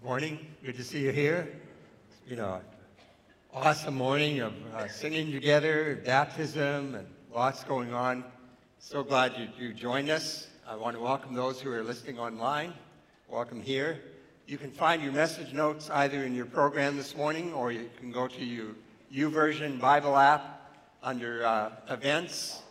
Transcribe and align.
Good 0.00 0.06
morning. 0.06 0.46
Good 0.64 0.76
to 0.76 0.82
see 0.82 1.00
you 1.00 1.12
here. 1.12 1.60
It's 2.08 2.20
been 2.26 2.38
an 2.38 2.62
awesome 3.52 3.94
morning 3.94 4.40
of 4.40 4.54
uh, 4.74 4.88
singing 4.88 5.30
together, 5.30 6.00
baptism, 6.06 6.94
and 6.94 7.06
lots 7.34 7.64
going 7.64 7.92
on. 7.92 8.24
So 8.78 9.02
glad 9.02 9.34
you, 9.36 9.48
you 9.58 9.74
joined 9.74 10.08
us. 10.08 10.48
I 10.66 10.74
want 10.74 10.96
to 10.96 11.02
welcome 11.02 11.34
those 11.34 11.60
who 11.60 11.70
are 11.70 11.82
listening 11.82 12.18
online. 12.18 12.72
Welcome 13.28 13.60
here. 13.60 14.00
You 14.46 14.56
can 14.56 14.70
find 14.70 15.02
your 15.02 15.12
message 15.12 15.52
notes 15.52 15.90
either 15.90 16.24
in 16.24 16.34
your 16.34 16.46
program 16.46 16.96
this 16.96 17.14
morning 17.14 17.52
or 17.52 17.70
you 17.70 17.90
can 17.98 18.10
go 18.10 18.26
to 18.26 18.42
your 18.42 18.68
YouVersion 19.14 19.78
Bible 19.78 20.16
app 20.16 20.80
under 21.02 21.44
uh, 21.44 21.72
events. 21.90 22.62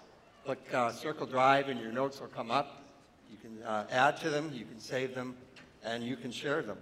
Click 0.46 0.74
uh, 0.74 0.92
Circle 0.92 1.28
Drive 1.28 1.70
and 1.70 1.80
your 1.80 1.92
notes 1.92 2.20
will 2.20 2.28
come 2.28 2.50
up. 2.50 2.82
You 3.30 3.38
can 3.38 3.62
uh, 3.62 3.86
add 3.92 4.18
to 4.22 4.32
them, 4.32 4.52
you 4.52 4.66
can 4.66 4.80
save 4.80 5.14
them, 5.14 5.36
and 5.84 6.04
you 6.04 6.18
can 6.18 6.32
share 6.32 6.64
them. 6.64 6.80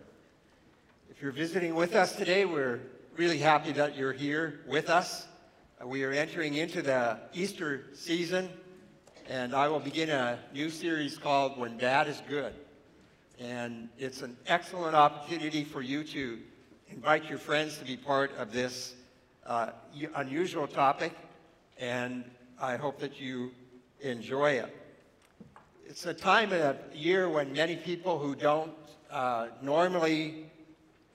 If 1.18 1.24
you're 1.24 1.32
visiting 1.32 1.74
with 1.74 1.96
us 1.96 2.16
today, 2.16 2.46
we're 2.46 2.80
really 3.16 3.40
happy 3.40 3.72
that 3.72 3.98
you're 3.98 4.14
here 4.14 4.60
with 4.68 4.88
us. 4.88 5.26
Uh, 5.82 5.88
we 5.88 6.04
are 6.04 6.12
entering 6.12 6.54
into 6.54 6.84
the 6.84 7.18
Easter 7.34 7.86
season, 7.96 8.48
and 9.28 9.56
I 9.56 9.68
will 9.68 9.80
begin 9.80 10.12
a 10.12 10.38
new 10.54 10.70
series 10.70 11.18
called 11.18 11.58
When 11.58 11.76
Dad 11.76 12.08
is 12.08 12.22
Good. 12.30 12.54
And 13.40 13.90
it's 13.98 14.22
an 14.22 14.38
excellent 14.46 14.96
opportunity 14.96 15.64
for 15.64 15.82
you 15.82 16.04
to 16.04 16.38
invite 16.88 17.28
your 17.28 17.40
friends 17.40 17.80
to 17.80 17.84
be 17.84 17.98
part 17.98 18.30
of 18.38 18.52
this 18.52 18.94
uh, 19.48 19.72
unusual 20.18 20.68
topic, 20.68 21.14
and 21.80 22.26
I 22.62 22.78
hope 22.78 23.00
that 23.00 23.20
you 23.20 23.54
enjoy 24.02 24.52
it. 24.52 24.78
It's 25.84 26.06
a 26.06 26.14
time 26.14 26.54
of 26.54 26.78
year 26.94 27.28
when 27.28 27.54
many 27.54 27.76
people 27.76 28.20
who 28.20 28.36
don't 28.36 28.72
uh, 29.10 29.48
normally 29.64 30.52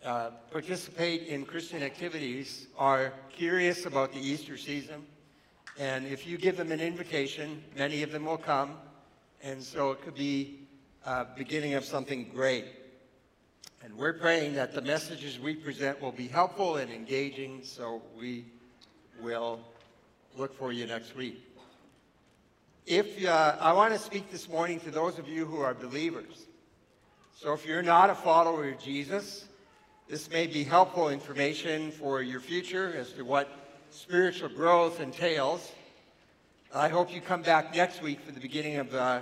uh, 0.04 0.30
participate 0.50 1.28
in 1.28 1.44
Christian 1.44 1.82
activities 1.82 2.66
are 2.76 3.12
curious 3.30 3.86
about 3.86 4.12
the 4.12 4.18
Easter 4.18 4.56
season. 4.56 5.06
And 5.78 6.06
if 6.06 6.26
you 6.26 6.38
give 6.38 6.56
them 6.56 6.72
an 6.72 6.80
invitation, 6.80 7.62
many 7.76 8.02
of 8.02 8.12
them 8.12 8.24
will 8.24 8.38
come. 8.38 8.76
And 9.42 9.62
so 9.62 9.92
it 9.92 10.02
could 10.02 10.14
be 10.14 10.60
uh, 11.04 11.26
beginning 11.36 11.74
of 11.74 11.84
something 11.84 12.30
great. 12.34 12.66
And 13.84 13.96
we're 13.96 14.12
praying 14.12 14.54
that 14.54 14.74
the 14.74 14.82
messages 14.82 15.40
we 15.40 15.54
present 15.54 16.00
will 16.00 16.12
be 16.12 16.28
helpful 16.28 16.76
and 16.76 16.90
engaging, 16.90 17.60
so 17.62 18.02
we 18.18 18.44
will 19.20 19.60
look 20.36 20.56
for 20.56 20.72
you 20.72 20.86
next 20.86 21.16
week. 21.16 21.44
If 22.86 23.24
uh, 23.24 23.56
I 23.60 23.72
want 23.72 23.92
to 23.92 23.98
speak 23.98 24.30
this 24.30 24.48
morning 24.48 24.80
to 24.80 24.90
those 24.90 25.18
of 25.18 25.28
you 25.28 25.44
who 25.44 25.60
are 25.60 25.74
believers. 25.74 26.46
So 27.36 27.52
if 27.52 27.66
you're 27.66 27.82
not 27.82 28.10
a 28.10 28.14
follower 28.14 28.68
of 28.68 28.78
Jesus, 28.80 29.46
this 30.12 30.30
may 30.30 30.46
be 30.46 30.62
helpful 30.62 31.08
information 31.08 31.90
for 31.90 32.20
your 32.20 32.38
future 32.38 32.94
as 32.98 33.12
to 33.12 33.22
what 33.22 33.48
spiritual 33.88 34.50
growth 34.50 35.00
entails. 35.00 35.72
I 36.74 36.90
hope 36.90 37.10
you 37.10 37.22
come 37.22 37.40
back 37.40 37.74
next 37.74 38.02
week 38.02 38.20
for 38.20 38.30
the 38.30 38.38
beginning 38.38 38.76
of 38.76 38.94
uh, 38.94 39.20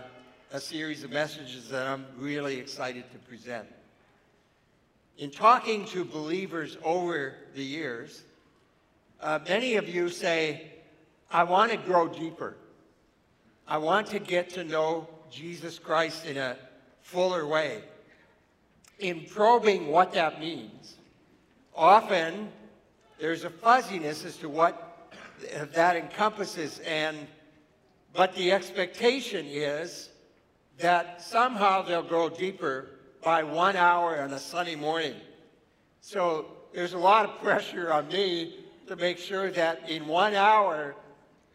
a 0.52 0.58
series 0.58 1.04
of 1.04 1.12
messages 1.12 1.68
that 1.68 1.86
I'm 1.86 2.04
really 2.18 2.58
excited 2.58 3.04
to 3.12 3.18
present. 3.18 3.68
In 5.16 5.30
talking 5.30 5.84
to 5.84 6.04
believers 6.04 6.76
over 6.82 7.36
the 7.54 7.62
years, 7.62 8.24
uh, 9.20 9.38
many 9.48 9.76
of 9.76 9.88
you 9.88 10.08
say, 10.08 10.72
I 11.30 11.44
want 11.44 11.70
to 11.70 11.78
grow 11.78 12.08
deeper. 12.08 12.56
I 13.68 13.78
want 13.78 14.08
to 14.08 14.18
get 14.18 14.50
to 14.54 14.64
know 14.64 15.06
Jesus 15.30 15.78
Christ 15.78 16.26
in 16.26 16.36
a 16.36 16.56
fuller 17.00 17.46
way. 17.46 17.84
In 19.00 19.24
probing 19.24 19.88
what 19.88 20.12
that 20.12 20.40
means, 20.40 20.96
often 21.74 22.50
there's 23.18 23.44
a 23.44 23.50
fuzziness 23.50 24.24
as 24.24 24.36
to 24.38 24.48
what 24.48 25.12
that 25.72 25.96
encompasses, 25.96 26.80
and 26.80 27.16
but 28.12 28.34
the 28.34 28.52
expectation 28.52 29.46
is 29.46 30.10
that 30.78 31.22
somehow 31.22 31.82
they'll 31.82 32.02
grow 32.02 32.28
deeper 32.28 32.90
by 33.22 33.42
one 33.42 33.76
hour 33.76 34.20
on 34.20 34.32
a 34.32 34.38
sunny 34.38 34.76
morning. 34.76 35.14
So 36.00 36.46
there's 36.74 36.94
a 36.94 36.98
lot 36.98 37.24
of 37.24 37.40
pressure 37.40 37.92
on 37.92 38.08
me 38.08 38.56
to 38.86 38.96
make 38.96 39.18
sure 39.18 39.50
that 39.50 39.88
in 39.88 40.06
one 40.06 40.34
hour 40.34 40.94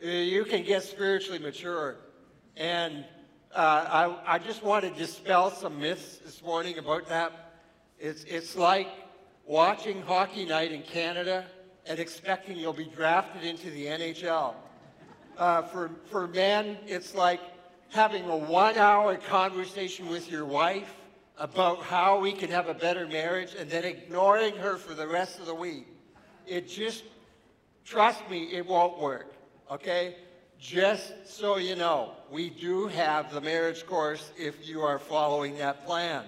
uh, 0.03 0.07
you 0.07 0.45
can 0.45 0.63
get 0.63 0.84
spiritually 0.84 1.39
mature. 1.39 1.97
And 2.55 3.05
I, 3.55 4.35
I 4.35 4.39
just 4.39 4.63
want 4.63 4.83
to 4.83 4.91
dispel 4.91 5.49
some 5.49 5.79
myths 5.79 6.17
this 6.17 6.43
morning 6.43 6.77
about 6.77 7.07
that. 7.07 7.53
It's, 7.99 8.23
it's 8.25 8.55
like 8.55 8.88
watching 9.45 10.01
hockey 10.01 10.45
night 10.45 10.71
in 10.71 10.81
Canada 10.81 11.45
and 11.85 11.99
expecting 11.99 12.57
you'll 12.57 12.73
be 12.73 12.85
drafted 12.85 13.43
into 13.43 13.69
the 13.71 13.85
NHL. 13.85 14.55
Uh, 15.38 15.61
for, 15.61 15.91
for 16.05 16.27
men, 16.27 16.77
it's 16.85 17.16
like 17.16 17.39
having 17.91 18.25
a 18.25 18.35
one 18.35 18.77
hour 18.77 19.16
conversation 19.16 20.09
with 20.09 20.29
your 20.29 20.45
wife 20.45 20.93
about 21.37 21.81
how 21.81 22.19
we 22.19 22.31
can 22.31 22.49
have 22.49 22.67
a 22.67 22.73
better 22.73 23.07
marriage 23.07 23.55
and 23.57 23.69
then 23.69 23.83
ignoring 23.83 24.55
her 24.55 24.77
for 24.77 24.93
the 24.93 25.07
rest 25.07 25.39
of 25.39 25.45
the 25.45 25.55
week. 25.55 25.87
It 26.47 26.67
just, 26.67 27.03
trust 27.83 28.29
me, 28.29 28.45
it 28.53 28.66
won't 28.66 28.99
work, 28.99 29.33
okay? 29.72 30.16
Just 30.59 31.13
so 31.27 31.57
you 31.57 31.75
know, 31.75 32.11
we 32.31 32.49
do 32.49 32.88
have 32.88 33.31
the 33.31 33.41
marriage 33.41 33.85
course 33.85 34.31
if 34.38 34.67
you 34.67 34.81
are 34.81 34.97
following 34.97 35.57
that 35.57 35.85
plan. 35.85 36.23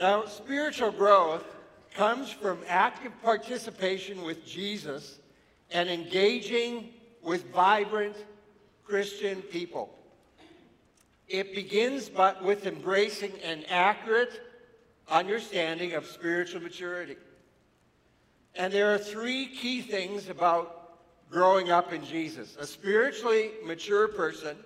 Now, 0.00 0.24
spiritual 0.24 0.90
growth 0.90 1.44
comes 1.94 2.30
from 2.30 2.58
active 2.66 3.12
participation 3.22 4.22
with 4.22 4.46
Jesus 4.46 5.18
and 5.70 5.88
engaging 5.88 6.88
with 7.22 7.52
vibrant 7.52 8.16
Christian 8.84 9.42
people. 9.42 9.94
It 11.28 11.54
begins 11.54 12.08
but 12.08 12.42
with 12.42 12.66
embracing 12.66 13.32
an 13.44 13.64
accurate 13.68 14.40
understanding 15.10 15.92
of 15.92 16.06
spiritual 16.06 16.62
maturity. 16.62 17.16
And 18.54 18.72
there 18.72 18.94
are 18.94 18.98
three 18.98 19.46
key 19.46 19.80
things 19.80 20.28
about 20.28 20.81
growing 21.32 21.70
up 21.70 21.92
in 21.92 22.04
Jesus. 22.04 22.56
A 22.60 22.66
spiritually 22.66 23.52
mature 23.64 24.06
person 24.06 24.56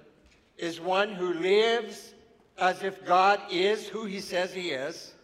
is 0.59 0.81
one 0.81 1.11
who 1.11 1.33
lives 1.35 2.15
as 2.59 2.83
if 2.83 3.05
God 3.07 3.41
is 3.51 3.87
who 3.87 4.05
he 4.05 4.21
says 4.21 4.53
he 4.53 4.71
is 4.71 5.15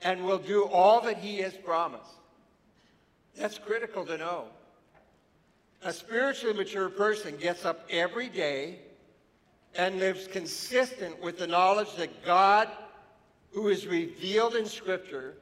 and 0.00 0.24
will 0.24 0.38
do 0.38 0.64
all 0.64 1.00
that 1.02 1.18
he 1.18 1.38
has 1.38 1.54
promised. 1.54 2.10
That's 3.36 3.58
critical 3.58 4.04
to 4.06 4.16
know. 4.16 4.44
A 5.84 5.92
spiritually 5.92 6.56
mature 6.56 6.88
person 6.88 7.36
gets 7.36 7.64
up 7.64 7.86
every 7.90 8.28
day 8.28 8.78
and 9.74 9.98
lives 9.98 10.26
consistent 10.26 11.20
with 11.22 11.38
the 11.38 11.46
knowledge 11.46 11.94
that 11.96 12.24
God, 12.24 12.68
who 13.52 13.68
is 13.68 13.86
revealed 13.86 14.54
in 14.54 14.66
Scripture, 14.66 15.34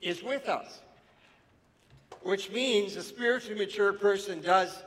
is 0.00 0.22
with 0.22 0.48
us. 0.48 0.80
Which 2.22 2.50
means 2.50 2.96
a 2.96 3.02
spiritually 3.02 3.58
mature 3.58 3.92
person 3.92 4.40
does 4.40 4.82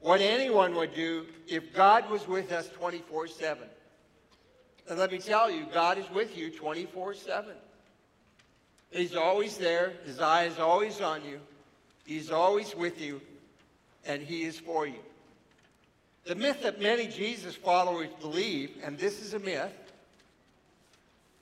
what 0.00 0.20
anyone 0.20 0.74
would 0.76 0.94
do 0.94 1.26
if 1.46 1.74
God 1.74 2.08
was 2.10 2.28
with 2.28 2.52
us 2.52 2.68
24 2.68 3.28
7. 3.28 3.64
And 4.88 4.98
let 4.98 5.12
me 5.12 5.18
tell 5.18 5.50
you, 5.50 5.66
God 5.72 5.98
is 5.98 6.08
with 6.10 6.36
you 6.36 6.50
24 6.50 7.14
7. 7.14 7.54
He's 8.90 9.16
always 9.16 9.58
there, 9.58 9.92
His 10.06 10.20
eye 10.20 10.44
is 10.44 10.58
always 10.58 11.00
on 11.00 11.24
you, 11.24 11.40
He's 12.06 12.30
always 12.30 12.74
with 12.74 13.00
you, 13.00 13.20
and 14.06 14.22
He 14.22 14.44
is 14.44 14.58
for 14.58 14.86
you. 14.86 15.00
The 16.24 16.34
myth 16.34 16.62
that 16.62 16.80
many 16.80 17.06
Jesus 17.06 17.54
followers 17.54 18.08
believe, 18.20 18.70
and 18.82 18.98
this 18.98 19.20
is 19.20 19.34
a 19.34 19.38
myth, 19.38 19.72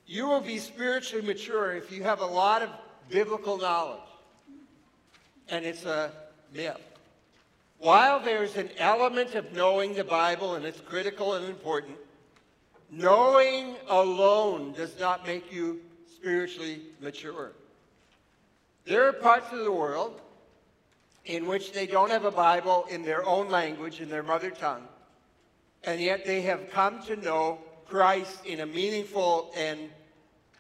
you 0.07 0.27
will 0.27 0.41
be 0.41 0.59
spiritually 0.59 1.27
mature 1.27 1.75
if 1.75 1.91
you 1.91 2.03
have 2.05 2.21
a 2.21 2.27
lot 2.27 2.63
of 2.63 2.71
biblical 3.09 3.59
knowledge. 3.59 4.01
And 5.49 5.65
it's 5.65 5.85
a 5.85 6.11
myth. 6.53 6.81
While 7.79 8.21
there's 8.21 8.57
an 8.57 8.71
element 8.79 9.35
of 9.35 9.53
knowing 9.53 9.95
the 9.95 10.05
Bible, 10.05 10.55
and 10.55 10.65
it's 10.65 10.81
critical 10.81 11.35
and 11.35 11.47
important, 11.47 11.97
knowing 12.91 13.77
alone 13.89 14.73
does 14.73 14.99
not 14.99 15.27
make 15.27 15.53
you 15.53 15.81
spiritually 16.15 16.81
mature. 17.01 17.53
There 18.85 19.07
are 19.07 19.13
parts 19.13 19.53
of 19.53 19.59
the 19.59 19.73
world 19.73 20.21
in 21.27 21.47
which 21.47 21.73
they 21.73 21.87
don't 21.87 22.11
have 22.11 22.25
a 22.25 22.31
Bible 22.31 22.87
in 22.89 23.03
their 23.03 23.27
own 23.27 23.51
language, 23.51 24.01
in 24.01 24.09
their 24.09 24.23
mother 24.23 24.51
tongue, 24.51 24.87
and 25.85 26.01
yet 26.01 26.25
they 26.25 26.41
have 26.43 26.71
come 26.71 27.03
to 27.03 27.17
know 27.17 27.59
Christ 27.89 28.47
in 28.47 28.61
a 28.61 28.67
meaningful 28.67 29.53
and 29.57 29.91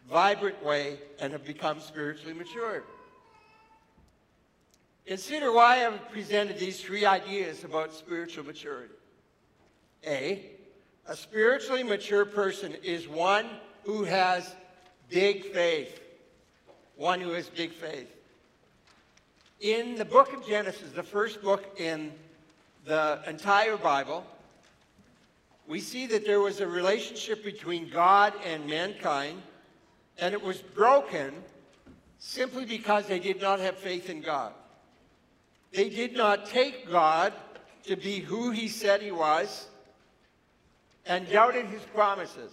vibrant 0.08 0.62
way 0.64 0.98
and 1.20 1.32
have 1.32 1.44
become 1.44 1.80
spiritually 1.80 2.34
mature. 2.34 2.84
Consider 5.06 5.52
why 5.52 5.86
I've 5.86 6.10
presented 6.10 6.58
these 6.58 6.80
three 6.80 7.06
ideas 7.06 7.62
about 7.62 7.94
spiritual 7.94 8.44
maturity. 8.44 8.94
A, 10.04 10.50
a 11.06 11.14
spiritually 11.14 11.84
mature 11.84 12.24
person 12.24 12.74
is 12.82 13.06
one 13.06 13.46
who 13.84 14.02
has 14.02 14.54
big 15.08 15.44
faith. 15.52 16.00
one 16.96 17.20
who 17.20 17.30
has 17.30 17.48
big 17.48 17.72
faith. 17.72 18.08
In 19.60 19.96
the 19.96 20.04
book 20.04 20.32
of 20.32 20.46
Genesis, 20.46 20.90
the 20.92 21.02
first 21.02 21.42
book 21.42 21.78
in 21.78 22.12
the 22.84 23.20
entire 23.26 23.76
Bible, 23.76 24.24
we 25.68 25.80
see 25.80 26.06
that 26.06 26.24
there 26.24 26.40
was 26.40 26.60
a 26.60 26.66
relationship 26.66 27.44
between 27.44 27.90
God 27.90 28.32
and 28.44 28.66
mankind, 28.66 29.42
and 30.18 30.32
it 30.32 30.42
was 30.42 30.58
broken 30.62 31.34
simply 32.18 32.64
because 32.64 33.06
they 33.06 33.18
did 33.18 33.40
not 33.40 33.60
have 33.60 33.76
faith 33.76 34.08
in 34.08 34.20
God. 34.20 34.52
They 35.76 35.90
did 35.90 36.16
not 36.16 36.46
take 36.46 36.90
God 36.90 37.34
to 37.82 37.96
be 37.96 38.20
who 38.20 38.50
he 38.50 38.66
said 38.66 39.02
he 39.02 39.12
was 39.12 39.66
and 41.04 41.30
doubted 41.30 41.66
his 41.66 41.82
promises. 41.94 42.50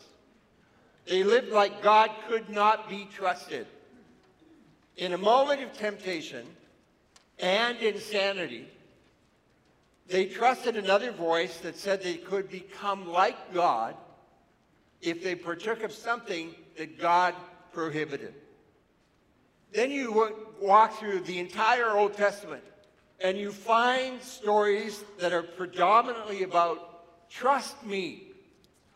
They 1.05 1.23
lived 1.23 1.47
like 1.47 1.81
God 1.81 2.11
could 2.27 2.49
not 2.49 2.89
be 2.89 3.07
trusted. 3.15 3.65
In 4.97 5.13
a 5.13 5.17
moment 5.17 5.61
of 5.61 5.71
temptation 5.71 6.45
and 7.39 7.77
insanity, 7.77 8.67
they 10.09 10.25
trusted 10.25 10.75
another 10.75 11.13
voice 11.13 11.59
that 11.59 11.77
said 11.77 12.03
they 12.03 12.17
could 12.17 12.49
become 12.49 13.09
like 13.09 13.53
God 13.53 13.95
if 15.01 15.23
they 15.23 15.35
partook 15.35 15.81
of 15.81 15.93
something 15.93 16.53
that 16.77 16.99
God 16.99 17.35
prohibited. 17.71 18.33
Then 19.71 19.91
you 19.91 20.33
walk 20.59 20.99
through 20.99 21.21
the 21.21 21.39
entire 21.39 21.91
Old 21.91 22.15
Testament 22.15 22.65
and 23.23 23.37
you 23.37 23.51
find 23.51 24.21
stories 24.21 25.05
that 25.17 25.31
are 25.31 25.41
predominantly 25.41 26.43
about 26.43 27.29
trust 27.29 27.83
me. 27.85 28.23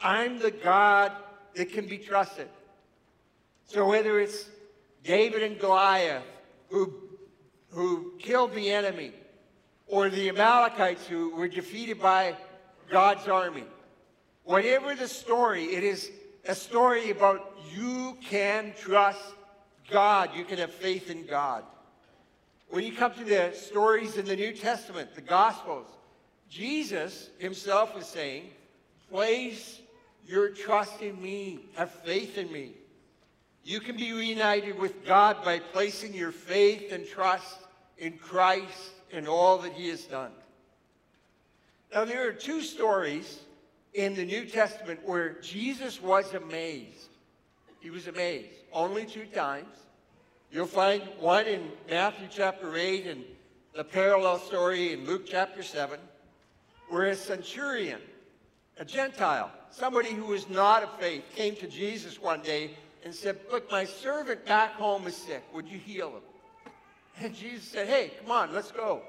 I'm 0.02 0.38
the 0.38 0.52
God 0.52 1.14
that 1.56 1.72
can 1.72 1.88
be 1.88 1.98
trusted. 1.98 2.50
So 3.66 3.88
whether 3.88 4.20
it's 4.20 4.50
David 5.04 5.42
and 5.42 5.58
Goliath 5.58 6.24
who, 6.70 6.94
who 7.70 8.14
killed 8.20 8.54
the 8.54 8.70
enemy, 8.70 9.14
or 9.88 10.10
the 10.10 10.28
Amalekites 10.28 11.08
who 11.08 11.34
were 11.34 11.48
defeated 11.48 12.00
by 12.02 12.36
God's 12.90 13.28
army, 13.30 13.64
whatever 14.44 14.94
the 14.94 15.08
story, 15.08 15.64
it 15.64 15.84
is 15.84 16.12
a 16.46 16.54
story 16.54 17.10
about 17.10 17.58
you 17.74 18.18
can 18.22 18.74
trust 18.78 19.22
God. 19.90 20.32
You 20.36 20.44
can 20.44 20.58
have 20.58 20.74
faith 20.74 21.10
in 21.10 21.26
God. 21.26 21.64
When 22.70 22.84
you 22.84 22.92
come 22.92 23.14
to 23.14 23.24
the 23.24 23.54
stories 23.54 24.18
in 24.18 24.26
the 24.26 24.36
New 24.36 24.52
Testament, 24.52 25.16
the 25.16 25.22
Gospels, 25.22 25.88
Jesus 26.50 27.30
himself 27.40 27.96
was 27.96 28.06
saying, 28.06 28.50
place 29.10 29.80
your 30.26 30.50
trust 30.50 31.02
in 31.02 31.22
me. 31.22 31.60
Have 31.76 31.92
faith 31.92 32.38
in 32.38 32.52
me. 32.52 32.74
You 33.64 33.80
can 33.80 33.98
be 33.98 34.14
reunited 34.14 34.78
with 34.78 35.06
God 35.06 35.44
by 35.44 35.60
placing 35.60 36.14
your 36.14 36.32
faith 36.32 36.92
and 36.92 37.08
trust 37.08 37.58
in 37.98 38.18
Christ 38.18 38.92
and 39.12 39.28
all 39.28 39.58
that 39.60 39.74
he 39.74 39.90
has 39.90 40.04
done. 40.04 40.32
Now, 41.94 42.06
there 42.06 42.28
are 42.28 42.34
two 42.34 42.62
stories 42.62 43.40
in 43.94 44.14
the 44.14 44.26
New 44.26 44.46
Testament 44.46 45.00
where 45.06 45.40
Jesus 45.42 46.02
was 46.02 46.34
amazed. 46.34 47.10
He 47.80 47.90
was 47.90 48.08
amazed 48.08 48.50
only 48.74 49.06
two 49.06 49.26
times. 49.26 49.74
You'll 50.52 50.66
find 50.66 51.04
one 51.20 51.46
in 51.46 51.72
Matthew 51.90 52.28
chapter 52.32 52.78
8 52.78 53.06
and 53.08 53.24
the 53.76 53.84
parallel 53.84 54.40
story 54.40 54.94
in 54.94 55.06
Luke 55.06 55.24
chapter 55.28 55.62
7, 55.62 56.00
where 56.90 57.08
a 57.08 57.16
centurion, 57.16 58.00
a 58.80 58.86
Gentile, 58.86 59.52
somebody 59.72 60.14
who 60.14 60.26
was 60.26 60.50
not 60.50 60.84
of 60.84 61.00
faith, 61.00 61.24
came 61.36 61.56
to 61.58 61.68
Jesus 61.68 62.22
one 62.22 62.42
day 62.42 62.72
and 63.04 63.14
said, 63.14 63.38
Look, 63.52 63.70
my 63.70 63.84
servant 63.84 64.46
back 64.46 64.74
home 64.74 65.06
is 65.06 65.18
sick. 65.18 65.44
Would 65.54 65.68
you 65.68 65.78
heal 65.78 66.12
him? 66.12 66.74
And 67.20 67.36
Jesus 67.36 67.68
said, 67.68 67.88
Hey, 67.88 68.14
come 68.22 68.32
on, 68.32 68.54
let's 68.54 68.72
go. 68.72 69.02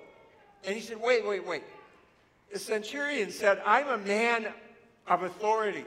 And 0.64 0.74
he 0.74 0.80
said, 0.80 1.00
Wait, 1.00 1.24
wait, 1.26 1.46
wait. 1.46 1.62
The 2.52 2.58
centurion 2.58 3.30
said, 3.30 3.62
I'm 3.64 3.88
a 3.88 3.98
man 3.98 4.48
of 5.06 5.22
authority. 5.22 5.84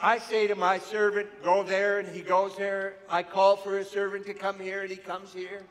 I 0.00 0.18
say 0.18 0.46
to 0.46 0.54
my 0.54 0.78
servant, 0.78 1.28
go 1.42 1.62
there, 1.62 1.98
and 1.98 2.08
he 2.08 2.20
goes 2.20 2.56
there. 2.56 2.96
I 3.08 3.22
call 3.22 3.56
for 3.56 3.78
a 3.78 3.84
servant 3.84 4.26
to 4.26 4.34
come 4.34 4.58
here, 4.58 4.82
and 4.82 4.90
he 4.90 4.96
comes 4.96 5.32
here. 5.32 5.62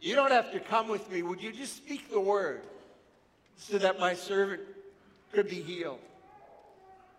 You 0.00 0.16
don't 0.16 0.32
have 0.32 0.52
to 0.52 0.60
come 0.60 0.88
with 0.88 1.10
me. 1.10 1.22
Would 1.22 1.40
you 1.40 1.52
just 1.52 1.76
speak 1.76 2.10
the 2.10 2.20
word 2.20 2.62
so 3.56 3.78
that 3.78 4.00
my 4.00 4.14
servant 4.14 4.62
could 5.32 5.48
be 5.48 5.62
healed? 5.62 6.00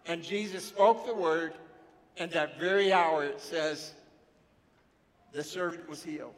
And 0.06 0.21
Jesus 0.21 0.65
spoke 0.65 1.06
the 1.06 1.15
word, 1.15 1.54
and 2.18 2.30
that 2.31 2.59
very 2.59 2.92
hour 2.92 3.24
it 3.24 3.39
says, 3.39 3.94
the 5.31 5.44
servant 5.44 5.88
was 5.89 6.04
healed. 6.04 6.33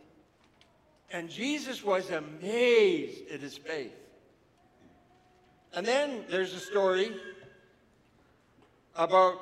And 1.12 1.30
Jesus 1.30 1.84
was 1.84 2.10
amazed 2.12 3.30
at 3.32 3.40
his 3.40 3.58
faith. 3.58 3.94
And 5.74 5.86
then 5.86 6.24
there's 6.30 6.54
a 6.54 6.60
story 6.60 7.12
about 8.96 9.40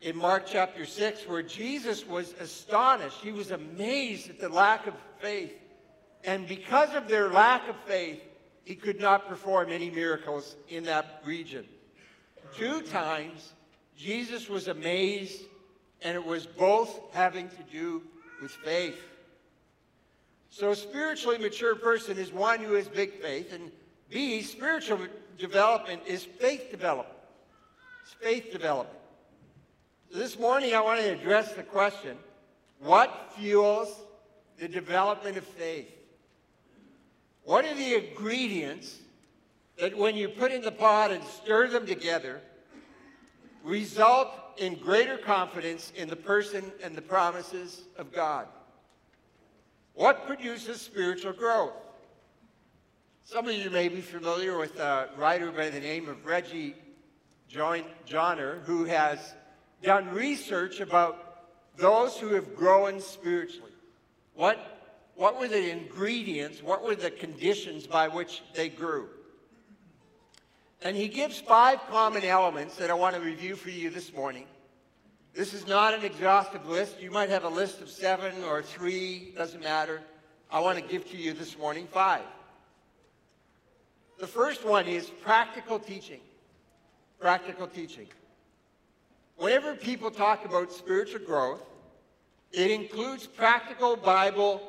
in 0.00 0.16
Mark 0.16 0.44
chapter 0.46 0.84
6 0.84 1.26
where 1.26 1.42
Jesus 1.42 2.06
was 2.06 2.34
astonished. 2.40 3.18
He 3.22 3.32
was 3.32 3.50
amazed 3.50 4.28
at 4.28 4.38
the 4.38 4.48
lack 4.48 4.86
of 4.86 4.94
faith. 5.18 5.54
And 6.24 6.46
because 6.46 6.94
of 6.94 7.08
their 7.08 7.30
lack 7.30 7.68
of 7.68 7.76
faith, 7.86 8.20
he 8.64 8.74
could 8.74 9.00
not 9.00 9.28
perform 9.28 9.70
any 9.70 9.90
miracles 9.90 10.56
in 10.68 10.84
that 10.84 11.22
region. 11.24 11.66
Two 12.56 12.80
times, 12.82 13.52
Jesus 13.96 14.48
was 14.48 14.68
amazed, 14.68 15.42
and 16.02 16.14
it 16.16 16.24
was 16.24 16.46
both 16.46 17.00
having 17.12 17.48
to 17.48 17.62
do 17.70 18.02
with 18.40 18.52
faith. 18.52 18.98
So 20.50 20.70
a 20.70 20.76
spiritually 20.76 21.38
mature 21.38 21.74
person 21.74 22.16
is 22.16 22.32
one 22.32 22.60
who 22.60 22.74
has 22.74 22.88
big 22.88 23.20
faith, 23.20 23.52
and 23.52 23.70
B, 24.08 24.42
spiritual 24.42 25.00
development 25.38 26.02
is 26.06 26.24
faith 26.24 26.70
development. 26.70 27.13
Faith 28.04 28.52
development. 28.52 28.98
This 30.12 30.38
morning 30.38 30.74
I 30.74 30.80
want 30.80 31.00
to 31.00 31.12
address 31.12 31.54
the 31.54 31.62
question, 31.62 32.18
what 32.80 33.32
fuels 33.34 34.02
the 34.58 34.68
development 34.68 35.38
of 35.38 35.44
faith? 35.44 35.90
What 37.44 37.64
are 37.64 37.74
the 37.74 38.08
ingredients 38.08 38.98
that 39.78 39.96
when 39.96 40.16
you 40.16 40.28
put 40.28 40.52
in 40.52 40.60
the 40.60 40.70
pot 40.70 41.12
and 41.12 41.24
stir 41.24 41.68
them 41.68 41.86
together, 41.86 42.42
result 43.62 44.30
in 44.58 44.74
greater 44.74 45.16
confidence 45.16 45.90
in 45.96 46.08
the 46.08 46.16
person 46.16 46.70
and 46.82 46.94
the 46.94 47.02
promises 47.02 47.84
of 47.96 48.12
God? 48.12 48.46
What 49.94 50.26
produces 50.26 50.80
spiritual 50.80 51.32
growth? 51.32 51.72
Some 53.24 53.48
of 53.48 53.54
you 53.54 53.70
may 53.70 53.88
be 53.88 54.02
familiar 54.02 54.58
with 54.58 54.78
a 54.78 55.08
writer 55.16 55.50
by 55.50 55.70
the 55.70 55.80
name 55.80 56.08
of 56.10 56.26
Reggie 56.26 56.74
Joiner, 58.06 58.60
who 58.64 58.84
has 58.84 59.34
done 59.82 60.08
research 60.10 60.80
about 60.80 61.24
those 61.76 62.16
who 62.16 62.34
have 62.34 62.56
grown 62.56 63.00
spiritually. 63.00 63.72
What, 64.34 64.58
what 65.14 65.38
were 65.38 65.48
the 65.48 65.70
ingredients, 65.70 66.62
what 66.62 66.82
were 66.82 66.94
the 66.94 67.10
conditions 67.10 67.86
by 67.86 68.08
which 68.08 68.42
they 68.54 68.68
grew? 68.68 69.08
And 70.82 70.96
he 70.96 71.08
gives 71.08 71.40
five 71.40 71.80
common 71.88 72.24
elements 72.24 72.76
that 72.76 72.90
I 72.90 72.94
want 72.94 73.14
to 73.14 73.20
review 73.20 73.56
for 73.56 73.70
you 73.70 73.90
this 73.90 74.12
morning. 74.12 74.46
This 75.32 75.54
is 75.54 75.66
not 75.66 75.94
an 75.94 76.04
exhaustive 76.04 76.68
list. 76.68 77.00
You 77.00 77.10
might 77.10 77.30
have 77.30 77.44
a 77.44 77.48
list 77.48 77.80
of 77.80 77.88
seven 77.88 78.32
or 78.44 78.62
three, 78.62 79.32
doesn't 79.36 79.62
matter. 79.62 80.00
I 80.50 80.60
want 80.60 80.78
to 80.78 80.84
give 80.84 81.10
to 81.10 81.16
you 81.16 81.32
this 81.32 81.58
morning 81.58 81.88
five. 81.90 82.22
The 84.18 84.26
first 84.26 84.64
one 84.64 84.86
is 84.86 85.10
practical 85.10 85.78
teaching. 85.78 86.20
Practical 87.24 87.66
teaching. 87.66 88.08
Whenever 89.38 89.74
people 89.74 90.10
talk 90.10 90.44
about 90.44 90.70
spiritual 90.70 91.20
growth, 91.20 91.62
it 92.52 92.70
includes 92.70 93.26
practical 93.26 93.96
Bible 93.96 94.60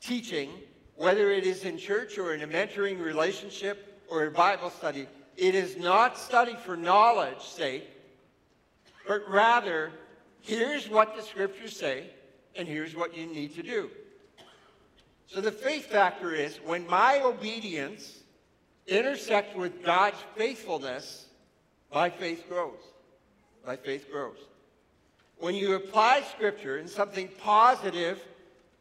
teaching, 0.00 0.48
whether 0.94 1.30
it 1.30 1.44
is 1.44 1.64
in 1.64 1.76
church 1.76 2.16
or 2.16 2.32
in 2.32 2.40
a 2.40 2.46
mentoring 2.46 2.98
relationship 2.98 4.02
or 4.08 4.24
a 4.24 4.30
Bible 4.30 4.70
study. 4.70 5.06
It 5.36 5.54
is 5.54 5.76
not 5.76 6.16
study 6.16 6.56
for 6.64 6.78
knowledge 6.78 7.42
sake, 7.42 7.84
but 9.06 9.28
rather, 9.28 9.92
here's 10.40 10.88
what 10.88 11.14
the 11.14 11.22
scriptures 11.22 11.76
say, 11.76 12.08
and 12.54 12.66
here's 12.66 12.96
what 12.96 13.14
you 13.14 13.26
need 13.26 13.54
to 13.54 13.62
do. 13.62 13.90
So 15.26 15.42
the 15.42 15.52
faith 15.52 15.84
factor 15.84 16.32
is 16.32 16.56
when 16.64 16.86
my 16.86 17.20
obedience 17.20 18.20
intersects 18.86 19.54
with 19.54 19.84
God's 19.84 20.24
faithfulness, 20.36 21.26
my 21.92 22.10
faith 22.10 22.48
grows. 22.48 22.78
My 23.66 23.76
faith 23.76 24.10
grows. 24.10 24.38
When 25.38 25.54
you 25.54 25.74
apply 25.74 26.22
scripture 26.22 26.78
and 26.78 26.88
something 26.88 27.28
positive 27.38 28.20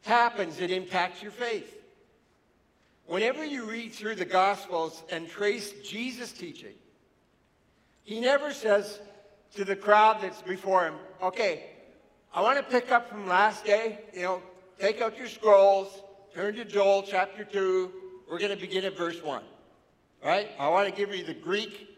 happens, 0.04 0.60
it 0.60 0.72
impacts 0.72 1.22
your 1.22 1.32
faith. 1.32 1.72
Whenever 3.08 3.44
you 3.46 3.66
read 3.66 3.92
through 3.92 4.16
the 4.16 4.26
Gospels 4.26 5.04
and 5.12 5.28
trace 5.28 5.74
Jesus' 5.84 6.32
teaching, 6.32 6.74
he 8.04 8.20
never 8.20 8.54
says, 8.54 9.00
to 9.56 9.64
the 9.64 9.76
crowd 9.76 10.18
that's 10.22 10.42
before 10.42 10.86
him, 10.86 10.96
okay, 11.22 11.64
I 12.34 12.42
want 12.42 12.58
to 12.58 12.64
pick 12.64 12.92
up 12.92 13.10
from 13.10 13.28
last 13.28 13.66
day. 13.66 14.00
You 14.14 14.22
know, 14.22 14.42
take 14.80 15.02
out 15.02 15.18
your 15.18 15.28
scrolls, 15.28 16.04
turn 16.34 16.56
to 16.56 16.66
Joel 16.66 17.04
chapter 17.04 17.46
2. 17.46 17.92
We're 18.30 18.40
going 18.40 18.52
to 18.52 18.58
begin 18.58 18.84
at 18.84 18.98
verse 18.98 19.24
1. 19.24 19.42
All 20.24 20.30
right? 20.30 20.50
I 20.60 20.68
want 20.68 20.90
to 20.90 20.96
give 20.96 21.16
you 21.16 21.24
the 21.24 21.34
Greek 21.34 21.95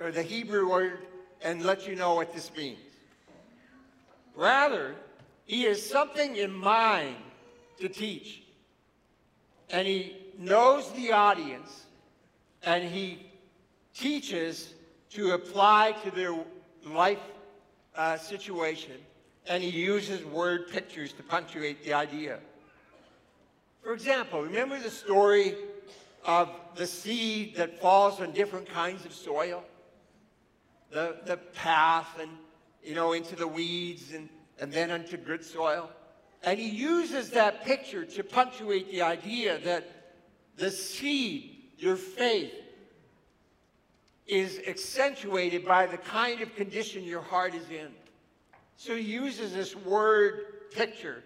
or 0.00 0.10
the 0.12 0.22
Hebrew 0.22 0.68
word 0.68 1.06
and 1.42 1.62
let 1.62 1.86
you 1.86 1.96
know 1.96 2.14
what 2.14 2.34
this 2.34 2.50
means. 2.56 2.78
Rather, 4.34 4.94
he 5.44 5.64
has 5.64 5.84
something 5.84 6.36
in 6.36 6.52
mind 6.52 7.16
to 7.80 7.88
teach. 7.88 8.42
And 9.70 9.86
he 9.86 10.16
knows 10.38 10.90
the 10.92 11.12
audience 11.12 11.86
and 12.62 12.84
he 12.84 13.26
teaches 13.94 14.74
to 15.10 15.32
apply 15.32 15.92
to 16.04 16.10
their 16.10 16.36
life 16.86 17.18
uh, 17.96 18.16
situation. 18.16 18.94
And 19.46 19.62
he 19.62 19.70
uses 19.70 20.24
word 20.24 20.70
pictures 20.70 21.12
to 21.14 21.22
punctuate 21.22 21.84
the 21.84 21.94
idea. 21.94 22.38
For 23.82 23.92
example, 23.92 24.42
remember 24.42 24.78
the 24.78 24.90
story 24.90 25.54
of 26.24 26.50
the 26.74 26.86
seed 26.86 27.56
that 27.56 27.80
falls 27.80 28.20
on 28.20 28.32
different 28.32 28.68
kinds 28.68 29.04
of 29.04 29.12
soil? 29.12 29.64
The, 30.90 31.18
the 31.24 31.36
path 31.36 32.18
and, 32.20 32.30
you 32.82 32.94
know, 32.94 33.12
into 33.12 33.36
the 33.36 33.46
weeds 33.46 34.12
and, 34.12 34.28
and 34.58 34.72
then 34.72 34.90
onto 34.90 35.16
good 35.16 35.44
soil. 35.44 35.90
And 36.42 36.58
he 36.58 36.68
uses 36.68 37.30
that 37.30 37.64
picture 37.64 38.04
to 38.04 38.24
punctuate 38.24 38.90
the 38.90 39.02
idea 39.02 39.58
that 39.60 40.14
the 40.56 40.70
seed, 40.70 41.56
your 41.78 41.96
faith, 41.96 42.52
is 44.26 44.60
accentuated 44.66 45.64
by 45.64 45.86
the 45.86 45.98
kind 45.98 46.40
of 46.40 46.54
condition 46.54 47.04
your 47.04 47.20
heart 47.20 47.54
is 47.54 47.68
in. 47.68 47.88
So 48.76 48.96
he 48.96 49.02
uses 49.02 49.52
this 49.52 49.76
word 49.76 50.70
picture. 50.72 51.22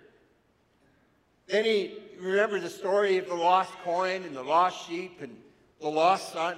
Then 1.46 1.64
he, 1.64 1.98
remember 2.18 2.58
the 2.58 2.70
story 2.70 3.18
of 3.18 3.28
the 3.28 3.34
lost 3.34 3.72
coin 3.84 4.24
and 4.24 4.34
the 4.34 4.42
lost 4.42 4.88
sheep 4.88 5.20
and 5.20 5.36
the 5.80 5.88
lost 5.88 6.32
son? 6.32 6.56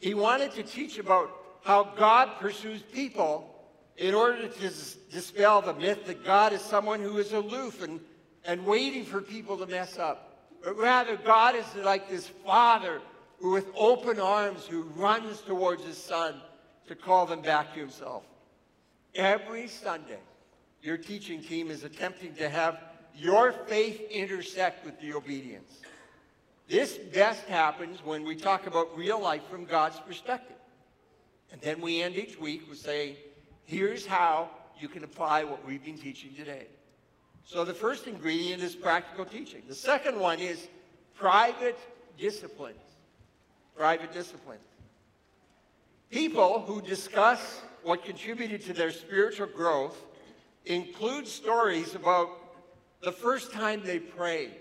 He 0.00 0.12
wanted 0.12 0.52
to 0.52 0.62
teach 0.62 0.98
about 0.98 1.30
how 1.64 1.84
God 1.96 2.38
pursues 2.38 2.82
people 2.82 3.50
in 3.96 4.14
order 4.14 4.46
to 4.46 4.70
dispel 5.10 5.62
the 5.62 5.72
myth 5.74 6.06
that 6.06 6.24
God 6.24 6.52
is 6.52 6.60
someone 6.60 7.00
who 7.00 7.16
is 7.16 7.32
aloof 7.32 7.82
and, 7.82 8.00
and 8.44 8.64
waiting 8.66 9.04
for 9.04 9.22
people 9.22 9.56
to 9.56 9.66
mess 9.66 9.98
up. 9.98 10.38
But 10.62 10.76
rather, 10.76 11.16
God 11.16 11.56
is 11.56 11.64
like 11.76 12.08
this 12.08 12.28
father 12.28 13.00
who, 13.40 13.52
with 13.52 13.66
open 13.74 14.20
arms, 14.20 14.66
who 14.66 14.82
runs 14.94 15.40
towards 15.40 15.84
his 15.84 15.96
son 15.96 16.34
to 16.86 16.94
call 16.94 17.24
them 17.24 17.40
back 17.40 17.72
to 17.72 17.80
himself. 17.80 18.24
Every 19.14 19.66
Sunday, 19.66 20.20
your 20.82 20.98
teaching 20.98 21.42
team 21.42 21.70
is 21.70 21.82
attempting 21.82 22.34
to 22.34 22.48
have 22.48 22.78
your 23.16 23.52
faith 23.52 24.02
intersect 24.10 24.84
with 24.84 25.00
the 25.00 25.14
obedience. 25.14 25.80
This 26.68 26.98
best 26.98 27.44
happens 27.44 28.04
when 28.04 28.24
we 28.24 28.36
talk 28.36 28.66
about 28.66 28.96
real 28.96 29.20
life 29.20 29.42
from 29.50 29.64
God's 29.64 30.00
perspective. 30.00 30.56
And 31.54 31.62
then 31.62 31.80
we 31.80 32.02
end 32.02 32.16
each 32.16 32.36
week 32.36 32.68
with 32.68 32.80
saying, 32.80 33.14
here's 33.64 34.04
how 34.04 34.50
you 34.76 34.88
can 34.88 35.04
apply 35.04 35.44
what 35.44 35.64
we've 35.64 35.84
been 35.84 35.96
teaching 35.96 36.34
today. 36.34 36.66
So 37.44 37.64
the 37.64 37.72
first 37.72 38.08
ingredient 38.08 38.60
is 38.60 38.74
practical 38.74 39.24
teaching. 39.24 39.62
The 39.68 39.74
second 39.76 40.18
one 40.18 40.40
is 40.40 40.66
private 41.14 41.78
disciplines. 42.18 42.80
Private 43.76 44.12
disciplines. 44.12 44.64
People 46.10 46.58
who 46.62 46.82
discuss 46.82 47.62
what 47.84 48.04
contributed 48.04 48.60
to 48.62 48.72
their 48.72 48.90
spiritual 48.90 49.46
growth 49.46 50.02
include 50.64 51.28
stories 51.28 51.94
about 51.94 52.30
the 53.00 53.12
first 53.12 53.52
time 53.52 53.80
they 53.84 54.00
prayed 54.00 54.56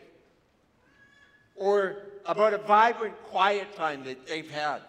or 1.56 2.04
about 2.28 2.54
a 2.54 2.60
vibrant 2.60 3.16
quiet 3.24 3.76
time 3.76 4.04
that 4.04 4.28
they've 4.28 4.52
had 4.52 4.84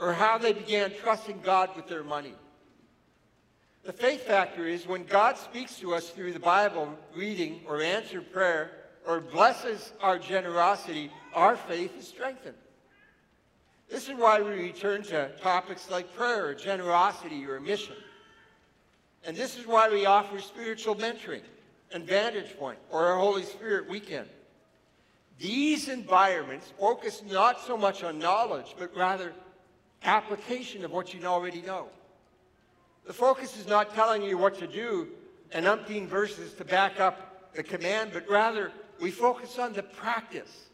or 0.00 0.12
how 0.12 0.38
they 0.38 0.52
began 0.52 0.92
trusting 1.02 1.40
God 1.42 1.74
with 1.76 1.88
their 1.88 2.04
money 2.04 2.34
the 3.86 3.92
faith 3.92 4.22
factor 4.22 4.66
is 4.66 4.84
when 4.84 5.04
God 5.04 5.38
speaks 5.38 5.78
to 5.78 5.94
us 5.94 6.10
through 6.10 6.32
the 6.32 6.40
Bible 6.40 6.92
reading 7.14 7.60
or 7.68 7.80
answered 7.80 8.32
prayer 8.32 8.72
or 9.06 9.20
blesses 9.20 9.92
our 10.00 10.18
generosity, 10.18 11.08
our 11.32 11.54
faith 11.54 11.96
is 11.96 12.08
strengthened. 12.08 12.56
This 13.88 14.08
is 14.08 14.16
why 14.16 14.42
we 14.42 14.50
return 14.50 15.04
to 15.04 15.30
topics 15.40 15.88
like 15.88 16.12
prayer 16.16 16.46
or 16.46 16.54
generosity 16.54 17.46
or 17.46 17.60
mission. 17.60 17.94
And 19.24 19.36
this 19.36 19.56
is 19.56 19.68
why 19.68 19.88
we 19.88 20.04
offer 20.04 20.40
spiritual 20.40 20.96
mentoring 20.96 21.42
and 21.92 22.04
Vantage 22.04 22.58
Point 22.58 22.78
or 22.90 23.06
our 23.06 23.18
Holy 23.18 23.44
Spirit 23.44 23.88
weekend. 23.88 24.26
These 25.38 25.88
environments 25.88 26.72
focus 26.80 27.22
not 27.30 27.60
so 27.60 27.76
much 27.76 28.02
on 28.02 28.18
knowledge, 28.18 28.74
but 28.76 28.96
rather 28.96 29.32
application 30.02 30.84
of 30.84 30.92
what 30.92 31.12
you 31.14 31.24
already 31.24 31.62
know. 31.62 31.88
The 33.06 33.12
focus 33.12 33.56
is 33.58 33.66
not 33.66 33.94
telling 33.94 34.22
you 34.22 34.36
what 34.36 34.58
to 34.58 34.66
do 34.66 35.08
and 35.52 35.66
umpteen 35.66 36.06
verses 36.06 36.52
to 36.54 36.64
back 36.64 36.98
up 37.00 37.54
the 37.54 37.62
command, 37.62 38.10
but 38.12 38.28
rather 38.28 38.72
we 39.00 39.10
focus 39.10 39.58
on 39.58 39.72
the 39.72 39.82
practice, 39.82 40.68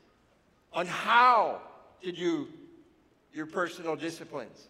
on 0.73 0.87
how 0.87 1.61
to 2.03 2.13
do 2.13 2.49
your 3.33 3.47
personal 3.47 3.97
disciplines. 3.97 4.69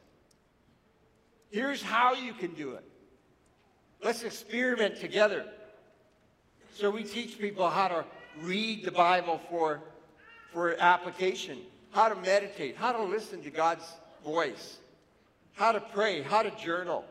Here's 1.50 1.82
how 1.82 2.14
you 2.14 2.32
can 2.32 2.54
do 2.54 2.72
it. 2.72 2.84
Let's 4.02 4.22
experiment 4.22 4.96
together. 4.96 5.46
So 6.74 6.90
we 6.90 7.04
teach 7.04 7.38
people 7.38 7.68
how 7.68 7.88
to 7.88 8.04
read 8.40 8.84
the 8.84 8.90
Bible 8.90 9.40
for, 9.50 9.80
for 10.52 10.74
application, 10.80 11.58
how 11.90 12.08
to 12.08 12.14
meditate, 12.16 12.76
how 12.76 12.92
to 12.92 13.02
listen 13.02 13.42
to 13.42 13.50
God's 13.50 13.84
voice, 14.24 14.78
how 15.54 15.72
to 15.72 15.80
pray, 15.80 16.22
how 16.22 16.42
to 16.42 16.50
journal. 16.52 17.04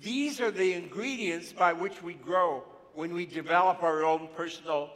These 0.00 0.40
are 0.40 0.50
the 0.50 0.74
ingredients 0.74 1.52
by 1.52 1.72
which 1.72 2.02
we 2.02 2.14
grow 2.14 2.62
when 2.94 3.12
we 3.14 3.26
develop 3.26 3.82
our 3.82 4.04
own 4.04 4.28
personal 4.36 4.90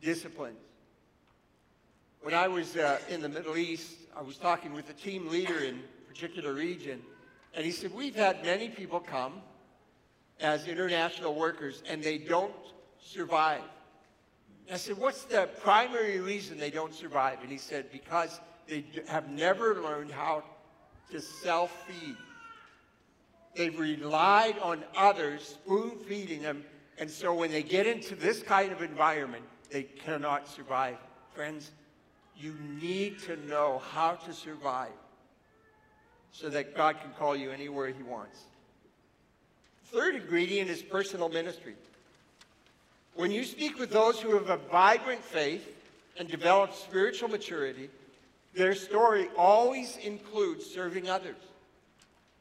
disciplines. 0.00 0.58
When 2.22 2.34
I 2.34 2.48
was 2.48 2.76
uh, 2.76 2.98
in 3.08 3.22
the 3.22 3.28
Middle 3.28 3.56
East, 3.56 3.94
I 4.16 4.22
was 4.22 4.36
talking 4.36 4.72
with 4.72 4.90
a 4.90 4.92
team 4.92 5.28
leader 5.28 5.58
in 5.58 5.78
a 5.78 6.08
particular 6.08 6.52
region, 6.52 7.00
and 7.54 7.64
he 7.64 7.72
said, 7.72 7.94
we've 7.94 8.14
had 8.14 8.44
many 8.44 8.68
people 8.68 9.00
come 9.00 9.40
as 10.40 10.68
international 10.68 11.34
workers, 11.34 11.82
and 11.88 12.02
they 12.02 12.18
don't 12.18 12.52
survive. 13.02 13.62
I 14.72 14.76
said, 14.76 14.98
what's 14.98 15.24
the 15.24 15.48
primary 15.62 16.20
reason 16.20 16.58
they 16.58 16.70
don't 16.70 16.94
survive? 16.94 17.38
And 17.42 17.50
he 17.50 17.58
said, 17.58 17.90
because 17.90 18.40
they 18.68 18.84
have 19.08 19.28
never 19.28 19.82
learned 19.82 20.10
how 20.10 20.44
to 21.10 21.20
self-feed. 21.20 22.16
They've 23.54 23.78
relied 23.78 24.58
on 24.58 24.84
others 24.96 25.58
spoon 25.64 25.98
feeding 26.06 26.42
them. 26.42 26.64
And 26.98 27.10
so 27.10 27.34
when 27.34 27.50
they 27.50 27.62
get 27.62 27.86
into 27.86 28.14
this 28.14 28.42
kind 28.42 28.72
of 28.72 28.82
environment, 28.82 29.44
they 29.70 29.84
cannot 29.84 30.48
survive. 30.48 30.96
Friends, 31.34 31.70
you 32.36 32.54
need 32.80 33.18
to 33.20 33.36
know 33.46 33.82
how 33.90 34.14
to 34.14 34.32
survive 34.32 34.92
so 36.32 36.48
that 36.48 36.76
God 36.76 37.00
can 37.00 37.10
call 37.18 37.36
you 37.36 37.50
anywhere 37.50 37.88
he 37.88 38.02
wants. 38.02 38.40
Third 39.86 40.14
ingredient 40.14 40.70
is 40.70 40.82
personal 40.82 41.28
ministry. 41.28 41.74
When 43.14 43.30
you 43.30 43.44
speak 43.44 43.78
with 43.78 43.90
those 43.90 44.20
who 44.20 44.34
have 44.34 44.50
a 44.50 44.56
vibrant 44.56 45.22
faith 45.22 45.68
and 46.16 46.28
developed 46.28 46.76
spiritual 46.76 47.28
maturity, 47.28 47.90
their 48.54 48.74
story 48.74 49.28
always 49.36 49.96
includes 49.98 50.66
serving 50.66 51.08
others 51.08 51.36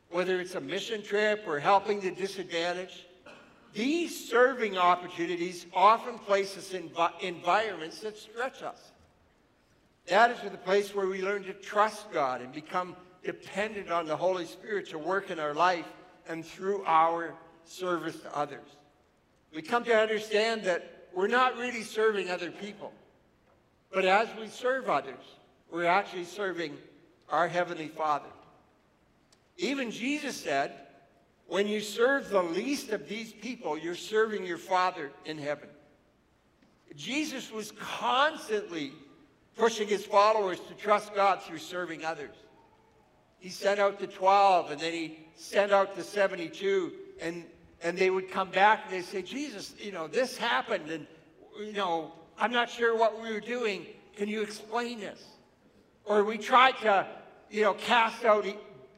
whether 0.10 0.40
it's 0.40 0.56
a 0.56 0.62
mission 0.62 1.02
trip 1.02 1.44
or 1.48 1.60
helping 1.60 2.00
the 2.00 2.12
disadvantaged. 2.12 3.06
These 3.74 4.28
serving 4.30 4.78
opportunities 4.78 5.68
often 5.74 6.18
place 6.18 6.58
us 6.58 6.74
in 6.74 6.90
environments 7.22 8.00
that 8.00 8.18
stretch 8.18 8.64
us. 8.64 8.92
That 10.08 10.32
is 10.32 10.40
the 10.42 10.58
place 10.58 10.96
where 10.96 11.08
we 11.08 11.22
learn 11.22 11.44
to 11.44 11.54
trust 11.54 12.12
God 12.12 12.42
and 12.42 12.52
become 12.52 12.96
dependent 13.24 13.92
on 13.92 14.08
the 14.08 14.16
Holy 14.16 14.46
Spirit 14.46 14.90
to 14.90 14.98
work 14.98 15.30
in 15.30 15.40
our 15.40 15.54
life 15.54 15.86
and 16.28 16.44
through 16.44 16.84
our 16.86 17.36
service 17.64 18.20
to 18.22 18.36
others. 18.36 18.66
We 19.54 19.62
come 19.62 19.84
to 19.84 19.96
understand 19.96 20.64
that 20.64 21.08
we're 21.14 21.28
not 21.28 21.58
really 21.58 21.84
serving 21.84 22.32
other 22.32 22.50
people, 22.50 22.92
but 23.92 24.06
as 24.06 24.28
we 24.40 24.48
serve 24.48 24.90
others, 24.90 25.24
we're 25.72 25.86
actually 25.86 26.26
serving 26.26 26.78
our 27.30 27.48
Heavenly 27.48 27.88
Father. 27.88 28.30
Even 29.58 29.92
Jesus 29.92 30.36
said, 30.36 30.74
when 31.48 31.68
you 31.68 31.82
serve 31.82 32.30
the 32.30 32.42
least 32.42 32.90
of 32.90 33.08
these 33.08 33.34
people, 33.34 33.78
you're 33.78 33.96
serving 33.96 34.46
your 34.46 34.58
Father 34.58 35.12
in 35.26 35.38
heaven. 35.38 35.70
Jesus 36.96 37.52
was 37.52 37.72
constantly 37.80 38.94
pushing 39.58 39.88
his 39.88 40.06
followers 40.06 40.60
to 40.68 40.74
trust 40.76 41.14
God 41.16 41.42
through 41.42 41.58
serving 41.58 42.06
others. 42.06 42.36
He 43.40 43.50
sent 43.50 43.80
out 43.80 44.00
the 44.00 44.08
12, 44.08 44.72
and 44.72 44.82
then 44.82 44.94
he 44.94 45.20
sent 45.36 45.72
out 45.72 45.96
the 45.96 46.04
72, 46.04 46.94
and 47.22 47.46
and 47.82 47.98
they 47.98 48.10
would 48.10 48.30
come 48.30 48.50
back 48.50 48.86
and 48.86 48.94
they'd 48.94 49.06
say, 49.06 49.22
Jesus, 49.22 49.74
you 49.80 49.92
know, 49.92 50.08
this 50.08 50.38
happened, 50.38 50.90
and, 50.90 51.08
you 51.60 51.74
know, 51.74 52.12
I'm 52.38 52.52
not 52.52 52.70
sure 52.70 52.98
what 52.98 53.22
we 53.22 53.32
were 53.32 53.40
doing. 53.40 53.86
Can 54.16 54.28
you 54.28 54.42
explain 54.42 55.00
this? 55.00 55.24
Or 56.10 56.24
we 56.24 56.40
tried 56.40 56.76
to, 56.80 57.06
you 57.52 57.62
know, 57.62 57.76
cast 57.76 58.26
out 58.26 58.46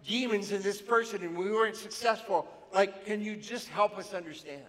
demons 0.07 0.53
in 0.53 0.61
this 0.61 0.81
person 0.81 1.21
and 1.21 1.37
we 1.37 1.51
weren't 1.51 1.75
successful. 1.75 2.47
Like, 2.73 3.05
can 3.05 3.21
you 3.21 3.35
just 3.35 3.67
help 3.67 3.97
us 3.97 4.13
understand? 4.13 4.63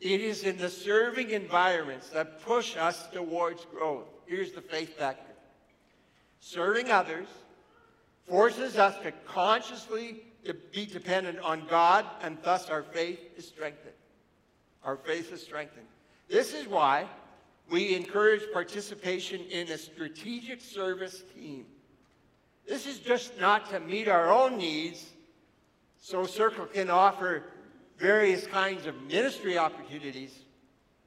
It 0.00 0.20
is 0.20 0.42
in 0.42 0.58
the 0.58 0.68
serving 0.68 1.30
environments 1.30 2.10
that 2.10 2.42
push 2.42 2.76
us 2.76 3.08
towards 3.12 3.64
growth. 3.66 4.06
Here's 4.26 4.52
the 4.52 4.60
faith 4.60 4.98
factor. 4.98 5.32
Serving 6.40 6.90
others 6.90 7.28
forces 8.28 8.76
us 8.76 8.98
to 9.04 9.12
consciously 9.24 10.24
be 10.72 10.84
dependent 10.84 11.38
on 11.40 11.64
God, 11.68 12.04
and 12.22 12.38
thus 12.42 12.70
our 12.70 12.82
faith 12.82 13.20
is 13.36 13.46
strengthened. 13.46 13.94
Our 14.84 14.96
faith 14.96 15.32
is 15.32 15.42
strengthened. 15.42 15.86
This 16.28 16.54
is 16.54 16.66
why 16.66 17.06
we 17.70 17.94
encourage 17.94 18.42
participation 18.52 19.40
in 19.50 19.68
a 19.68 19.78
strategic 19.78 20.60
service 20.60 21.24
team. 21.34 21.66
This 22.66 22.86
is 22.86 22.98
just 22.98 23.38
not 23.40 23.70
to 23.70 23.80
meet 23.80 24.08
our 24.08 24.30
own 24.30 24.58
needs 24.58 25.06
so 25.98 26.24
Circle 26.24 26.66
can 26.66 26.90
offer 26.90 27.44
various 27.98 28.46
kinds 28.46 28.86
of 28.86 29.00
ministry 29.02 29.58
opportunities, 29.58 30.44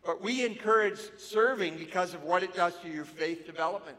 but 0.06 0.22
we 0.22 0.46
encourage 0.46 1.00
serving 1.18 1.78
because 1.78 2.14
of 2.14 2.24
what 2.24 2.44
it 2.44 2.54
does 2.54 2.76
to 2.80 2.90
your 2.90 3.06
faith 3.06 3.46
development. 3.46 3.98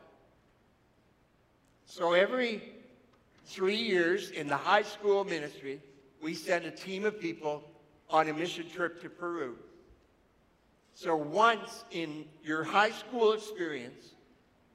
So 1.87 2.13
every 2.13 2.63
three 3.47 3.77
years 3.77 4.31
in 4.31 4.49
the 4.49 4.57
high 4.57 4.83
school 4.83 5.25
ministry, 5.25 5.81
we 6.23 6.35
send 6.35 6.65
a 6.67 6.71
team 6.71 7.05
of 7.05 7.19
people 7.19 7.65
on 8.11 8.29
a 8.29 8.35
mission 8.35 8.69
trip 8.69 9.01
to 9.03 9.09
Peru. 9.09 9.57
So 11.03 11.17
once 11.17 11.87
in 11.93 12.27
your 12.45 12.63
high 12.63 12.91
school 12.91 13.33
experience, 13.33 14.13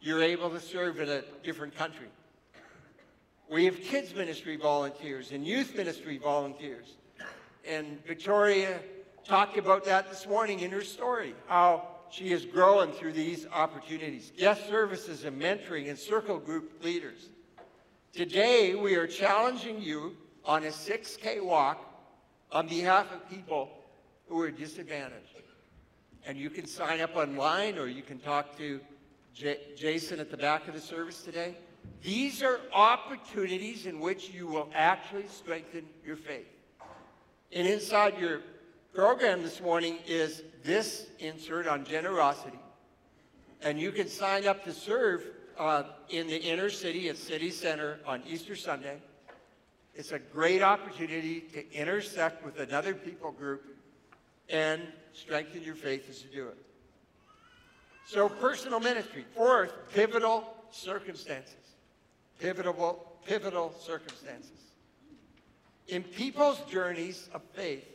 you're 0.01 0.23
able 0.23 0.49
to 0.49 0.59
serve 0.59 0.99
in 0.99 1.07
a 1.07 1.21
different 1.43 1.75
country. 1.75 2.07
We 3.47 3.65
have 3.65 3.79
kids 3.79 4.15
ministry 4.15 4.57
volunteers 4.57 5.29
and 5.31 5.45
youth 5.45 5.75
ministry 5.75 6.17
volunteers. 6.17 6.95
And 7.63 8.03
Victoria 8.07 8.79
talked 9.23 9.59
about 9.59 9.85
that 9.85 10.09
this 10.09 10.25
morning 10.25 10.61
in 10.61 10.71
her 10.71 10.81
story, 10.81 11.35
how 11.45 11.89
she 12.09 12.31
is 12.31 12.43
growing 12.43 12.91
through 12.91 13.13
these 13.13 13.45
opportunities. 13.53 14.31
Guest 14.35 14.67
services 14.67 15.25
and 15.25 15.39
mentoring 15.39 15.91
and 15.91 15.99
circle 15.99 16.39
group 16.39 16.83
leaders. 16.83 17.29
Today, 18.13 18.73
we 18.73 18.95
are 18.95 19.05
challenging 19.05 19.79
you 19.79 20.17
on 20.43 20.63
a 20.63 20.69
6K 20.69 21.45
walk 21.45 21.85
on 22.51 22.67
behalf 22.67 23.11
of 23.13 23.29
people 23.29 23.69
who 24.27 24.41
are 24.41 24.49
disadvantaged. 24.49 25.34
And 26.25 26.37
you 26.37 26.49
can 26.49 26.65
sign 26.65 27.01
up 27.01 27.15
online 27.15 27.77
or 27.77 27.87
you 27.87 28.01
can 28.01 28.19
talk 28.19 28.57
to 28.57 28.79
J 29.33 29.57
Jason 29.75 30.19
at 30.19 30.31
the 30.31 30.37
back 30.37 30.67
of 30.67 30.73
the 30.73 30.81
service 30.81 31.21
today. 31.21 31.55
These 32.01 32.41
are 32.41 32.59
opportunities 32.73 33.85
in 33.85 33.99
which 33.99 34.29
you 34.29 34.47
will 34.47 34.69
actually 34.73 35.27
strengthen 35.27 35.85
your 36.05 36.15
faith. 36.15 36.47
And 37.51 37.67
inside 37.67 38.19
your 38.19 38.41
program 38.93 39.43
this 39.43 39.61
morning 39.61 39.97
is 40.07 40.43
this 40.63 41.07
insert 41.19 41.67
on 41.67 41.85
generosity. 41.85 42.59
And 43.61 43.79
you 43.79 43.91
can 43.91 44.07
sign 44.07 44.47
up 44.47 44.63
to 44.63 44.73
serve 44.73 45.23
uh, 45.57 45.83
in 46.09 46.27
the 46.27 46.37
inner 46.37 46.69
city 46.69 47.09
at 47.09 47.17
City 47.17 47.51
Center 47.51 47.99
on 48.05 48.23
Easter 48.27 48.55
Sunday. 48.55 48.97
It's 49.93 50.11
a 50.11 50.19
great 50.19 50.61
opportunity 50.61 51.41
to 51.53 51.71
intersect 51.73 52.43
with 52.43 52.59
another 52.59 52.93
people 52.93 53.31
group 53.31 53.74
and 54.49 54.81
strengthen 55.13 55.63
your 55.63 55.75
faith 55.75 56.09
as 56.09 56.23
you 56.23 56.29
do 56.29 56.47
it. 56.47 56.57
So 58.07 58.29
personal 58.29 58.79
ministry. 58.79 59.25
Fourth, 59.35 59.73
pivotal 59.93 60.53
circumstances. 60.71 61.55
Pivotal, 62.39 63.17
pivotal 63.25 63.73
circumstances. 63.79 64.51
In 65.87 66.03
people's 66.03 66.59
journeys 66.69 67.29
of 67.33 67.41
faith, 67.53 67.85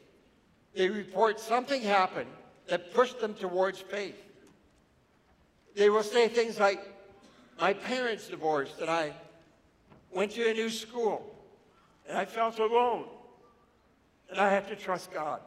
they 0.74 0.88
report 0.88 1.40
something 1.40 1.82
happened 1.82 2.30
that 2.68 2.94
pushed 2.94 3.20
them 3.20 3.34
towards 3.34 3.80
faith. 3.80 4.16
They 5.74 5.90
will 5.90 6.02
say 6.02 6.28
things 6.28 6.58
like, 6.58 6.80
my 7.60 7.74
parents 7.74 8.28
divorced 8.28 8.80
and 8.80 8.88
I 8.88 9.12
went 10.12 10.32
to 10.32 10.50
a 10.50 10.54
new 10.54 10.70
school 10.70 11.34
and 12.08 12.16
I 12.16 12.24
felt 12.24 12.58
alone 12.58 13.04
and 14.30 14.38
I 14.38 14.50
had 14.50 14.66
to 14.68 14.76
trust 14.76 15.12
God 15.12 15.40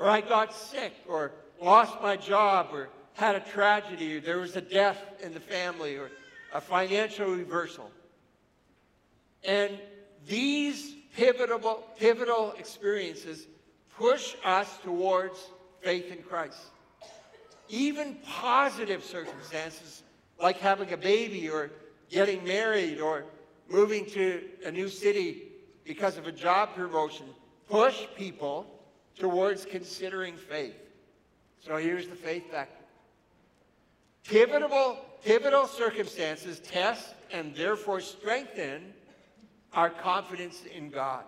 or 0.00 0.08
I 0.08 0.22
got 0.22 0.54
sick, 0.54 0.94
or 1.06 1.32
lost 1.60 2.00
my 2.00 2.16
job, 2.16 2.68
or 2.72 2.88
had 3.12 3.34
a 3.34 3.40
tragedy, 3.40 4.16
or 4.16 4.20
there 4.20 4.38
was 4.38 4.56
a 4.56 4.62
death 4.62 4.98
in 5.22 5.34
the 5.34 5.40
family, 5.40 5.96
or 5.96 6.10
a 6.54 6.60
financial 6.60 7.26
reversal. 7.28 7.90
And 9.44 9.78
these 10.26 10.94
pivotal, 11.14 11.84
pivotal 11.98 12.54
experiences 12.58 13.46
push 13.96 14.34
us 14.42 14.78
towards 14.82 15.38
faith 15.82 16.10
in 16.10 16.22
Christ. 16.22 16.58
Even 17.68 18.16
positive 18.24 19.04
circumstances, 19.04 20.02
like 20.40 20.56
having 20.56 20.90
a 20.94 20.96
baby, 20.96 21.50
or 21.50 21.70
getting 22.08 22.42
married, 22.42 23.00
or 23.00 23.24
moving 23.68 24.06
to 24.06 24.42
a 24.64 24.70
new 24.70 24.88
city 24.88 25.42
because 25.84 26.16
of 26.16 26.26
a 26.26 26.32
job 26.32 26.74
promotion, 26.74 27.26
push 27.68 28.06
people 28.16 28.79
towards 29.20 29.64
considering 29.64 30.36
faith. 30.36 30.74
So 31.64 31.76
here's 31.76 32.08
the 32.08 32.16
faith 32.16 32.50
factor. 32.50 32.74
Pivotal, 34.24 34.98
pivotal 35.24 35.66
circumstances 35.66 36.58
test 36.58 37.14
and 37.30 37.54
therefore 37.54 38.00
strengthen 38.00 38.92
our 39.74 39.90
confidence 39.90 40.62
in 40.74 40.90
God. 40.90 41.24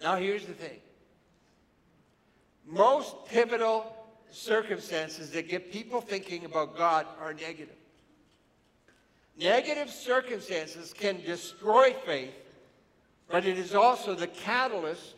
Now 0.00 0.16
here's 0.16 0.44
the 0.44 0.52
thing. 0.52 0.78
Most 2.66 3.16
pivotal 3.26 3.96
circumstances 4.30 5.30
that 5.30 5.48
get 5.48 5.72
people 5.72 6.02
thinking 6.02 6.44
about 6.44 6.76
God 6.76 7.06
are 7.18 7.32
negative. 7.32 7.74
Negative 9.38 9.88
circumstances 9.88 10.92
can 10.92 11.22
destroy 11.22 11.94
faith, 12.04 12.34
but 13.28 13.46
it 13.46 13.56
is 13.56 13.74
also 13.74 14.14
the 14.14 14.26
catalyst 14.26 15.14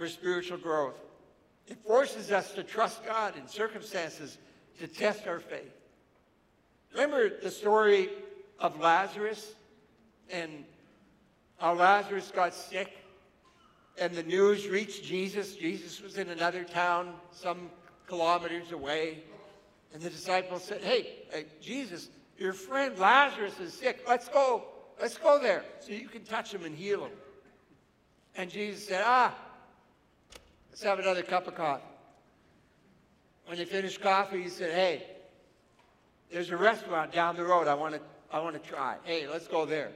for 0.00 0.08
spiritual 0.08 0.56
growth. 0.56 0.98
It 1.66 1.76
forces 1.86 2.32
us 2.32 2.52
to 2.52 2.62
trust 2.62 3.04
God 3.04 3.36
in 3.36 3.46
circumstances 3.46 4.38
to 4.78 4.88
test 4.88 5.26
our 5.26 5.40
faith. 5.40 5.74
Remember 6.94 7.28
the 7.28 7.50
story 7.50 8.08
of 8.58 8.80
Lazarus 8.80 9.52
and 10.30 10.64
how 11.58 11.74
Lazarus 11.74 12.32
got 12.34 12.54
sick 12.54 12.96
and 13.98 14.14
the 14.14 14.22
news 14.22 14.66
reached 14.68 15.04
Jesus. 15.04 15.54
Jesus 15.54 16.00
was 16.00 16.16
in 16.16 16.30
another 16.30 16.64
town 16.64 17.12
some 17.30 17.68
kilometers 18.06 18.72
away. 18.72 19.22
And 19.92 20.00
the 20.00 20.08
disciples 20.08 20.64
said, 20.64 20.80
hey, 20.80 21.24
hey, 21.30 21.44
Jesus, 21.60 22.08
your 22.38 22.54
friend 22.54 22.98
Lazarus 22.98 23.60
is 23.60 23.74
sick. 23.74 24.02
Let's 24.08 24.28
go. 24.28 24.64
Let's 24.98 25.18
go 25.18 25.38
there 25.38 25.62
so 25.80 25.92
you 25.92 26.08
can 26.08 26.24
touch 26.24 26.54
him 26.54 26.64
and 26.64 26.74
heal 26.74 27.04
him. 27.04 27.12
And 28.34 28.50
Jesus 28.50 28.88
said, 28.88 29.02
ah, 29.04 29.34
Let's 30.70 30.82
have 30.82 30.98
another 30.98 31.22
cup 31.22 31.46
of 31.46 31.54
coffee. 31.54 31.84
When 33.46 33.58
they 33.58 33.64
finished 33.64 34.00
coffee, 34.00 34.42
he 34.42 34.48
said, 34.48 34.72
hey, 34.72 35.04
there's 36.30 36.50
a 36.50 36.56
restaurant 36.56 37.12
down 37.12 37.36
the 37.36 37.44
road 37.44 37.66
I 37.66 37.74
want 37.74 37.94
to 37.94 38.00
I 38.32 38.38
want 38.38 38.62
to 38.62 38.68
try. 38.68 38.96
Hey, 39.02 39.26
let's 39.26 39.48
go 39.48 39.66
there. 39.66 39.90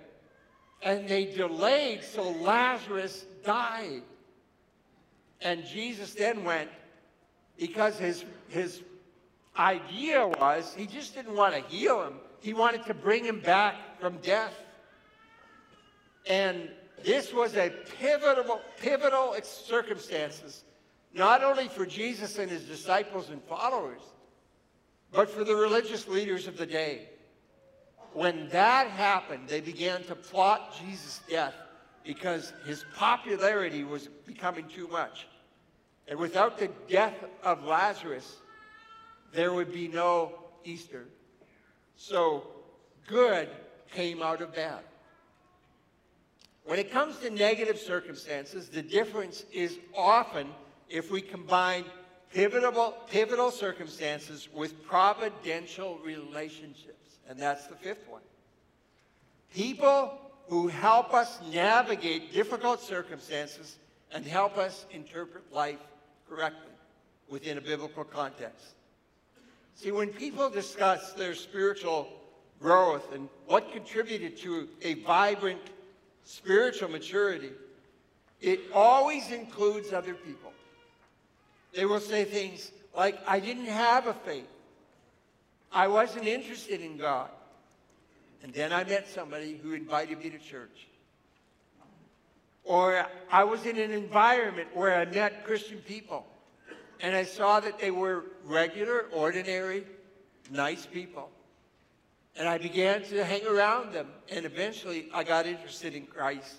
And 0.83 1.09
they 1.09 1.27
delayed 1.27 2.03
so 2.03 2.31
Lazarus 2.31 3.25
died. 3.45 4.03
And 5.41 5.65
Jesus 5.65 6.15
then 6.15 6.43
went 6.43 6.71
because 7.57 7.97
his 7.99 8.25
his 8.49 8.83
idea 9.57 10.27
was 10.27 10.75
he 10.77 10.87
just 10.87 11.15
didn't 11.15 11.37
want 11.37 11.55
to 11.55 11.61
heal 11.73 12.03
him. 12.03 12.15
He 12.41 12.53
wanted 12.53 12.85
to 12.87 12.95
bring 12.95 13.25
him 13.25 13.41
back 13.41 13.77
from 14.01 14.17
death. 14.19 14.55
And 16.27 16.71
this 17.03 17.33
was 17.33 17.57
a 17.57 17.71
pivotal, 17.99 18.61
pivotal 18.81 19.35
circumstances, 19.43 20.65
not 21.13 21.43
only 21.43 21.69
for 21.69 21.85
Jesus 21.85 22.39
and 22.39 22.51
his 22.51 22.65
disciples 22.65 23.31
and 23.31 23.43
followers, 23.43 24.01
but 25.13 25.31
for 25.31 25.45
the 25.45 25.55
religious 25.55 26.09
leaders 26.09 26.47
of 26.47 26.57
the 26.57 26.67
day. 26.67 27.09
When 28.13 28.49
that 28.51 28.89
happened, 28.89 29.49
they 29.49 29.61
began 29.61 30.03
to 30.05 30.15
plot 30.15 30.77
Jesus' 30.81 31.21
death 31.29 31.55
because 32.05 32.53
his 32.67 32.85
popularity 32.95 33.83
was 33.85 34.09
becoming 34.27 34.69
too 34.69 34.89
much. 34.89 35.27
And 36.07 36.19
without 36.19 36.59
the 36.59 36.69
death 36.89 37.15
of 37.43 37.65
Lazarus, 37.65 38.37
there 39.33 39.53
would 39.53 39.73
be 39.73 39.89
no 39.89 40.33
Easter. 40.65 41.07
So 41.97 42.47
good 43.07 43.49
came 43.91 44.23
out 44.23 44.43
of 44.43 44.55
bad. 44.55 44.81
When 46.65 46.79
it 46.79 46.91
comes 46.91 47.19
to 47.19 47.31
negative 47.31 47.79
circumstances, 47.79 48.69
the 48.69 48.83
difference 48.83 49.45
is 49.53 49.79
often 49.95 50.49
if 50.89 51.11
we 51.11 51.21
combine 51.21 51.85
pivotal, 52.33 52.95
pivotal 53.11 53.51
circumstances 53.51 54.49
with 54.53 54.83
providential 54.87 55.99
relationships. 56.05 57.19
And 57.29 57.39
that's 57.39 57.67
the 57.67 57.77
fifth 57.77 58.09
one. 58.09 58.23
People 59.55 60.19
who 60.49 60.69
help 60.69 61.15
us 61.15 61.39
navigate 61.53 62.33
difficult 62.33 62.81
circumstances 62.81 63.77
and 64.13 64.27
help 64.27 64.57
us 64.57 64.87
interpret 64.91 65.53
life 65.53 65.79
correctly 66.29 66.73
within 67.29 67.59
a 67.59 67.61
biblical 67.61 68.05
context. 68.05 68.75
See, 69.75 69.91
when 69.91 70.09
people 70.09 70.49
discuss 70.51 71.13
their 71.13 71.35
spiritual 71.35 72.09
growth 72.61 73.13
and 73.13 73.29
what 73.47 73.73
contributed 73.73 74.37
to 74.39 74.69
a 74.83 74.95
vibrant 74.95 75.61
spiritual 76.25 76.89
maturity, 76.89 77.51
it 78.41 78.61
always 78.75 79.31
includes 79.31 79.93
other 79.93 80.15
people. 80.15 80.53
They 81.75 81.85
will 81.85 82.01
say 82.01 82.25
things 82.25 82.73
like, 82.97 83.19
I 83.27 83.41
didn't 83.41 83.67
have 83.67 84.07
a 84.07 84.15
faith. 84.15 84.49
I 85.73 85.89
wasn't 85.89 86.27
interested 86.27 86.81
in 86.81 86.97
God. 86.97 87.31
And 88.43 88.53
then 88.53 88.73
I 88.73 88.85
met 88.85 89.09
somebody 89.09 89.59
who 89.63 89.73
invited 89.73 90.19
me 90.19 90.31
to 90.31 90.39
church. 90.39 90.87
Or 92.63 93.07
I 93.31 93.45
was 93.45 93.67
in 93.67 93.79
an 93.79 93.91
environment 93.91 94.69
where 94.75 94.95
I 94.99 95.05
met 95.05 95.45
Christian 95.45 95.79
people. 95.79 96.27
And 97.01 97.17
I 97.17 97.25
saw 97.25 97.61
that 97.61 97.79
they 97.79 97.91
were 97.91 98.25
regular, 98.45 99.07
ordinary, 99.13 99.85
nice 100.51 100.87
people. 100.87 101.31
And 102.37 102.49
I 102.49 102.59
began 102.59 103.03
to 103.05 103.25
hang 103.25 103.47
around 103.47 103.93
them. 103.93 104.09
And 104.31 104.45
eventually 104.45 105.09
I 105.15 105.25
got 105.25 105.47
interested 105.47 105.95
in 105.95 106.07
Christ. 106.07 106.57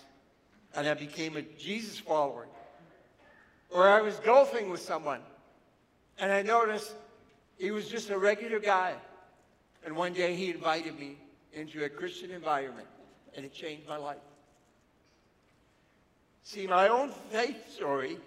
And 0.76 0.88
I 0.88 0.94
became 0.94 1.38
a 1.38 1.42
Jesus 1.42 2.00
follower. 2.00 2.48
Or 3.70 3.88
I 3.88 4.02
was 4.02 4.16
golfing 4.20 4.70
with 4.70 4.82
someone. 4.82 5.22
And 6.18 6.32
I 6.32 6.42
noticed 6.42 6.94
he 7.58 7.72
was 7.72 7.90
just 7.90 8.10
a 8.10 8.18
regular 8.18 8.60
guy. 8.60 8.94
And 9.86 9.96
one 9.96 10.14
day 10.14 10.36
he 10.36 10.50
invited 10.50 10.98
me 11.00 11.18
into 11.54 11.84
a 11.84 11.90
Christian 11.90 12.32
environment. 12.32 12.88
And 13.36 13.46
it 13.46 13.54
changed 13.54 13.88
my 13.88 13.98
life. 13.98 14.18
See, 16.44 16.68
my 16.68 16.88
own 16.88 17.12
faith 17.32 17.74
story 17.74 18.18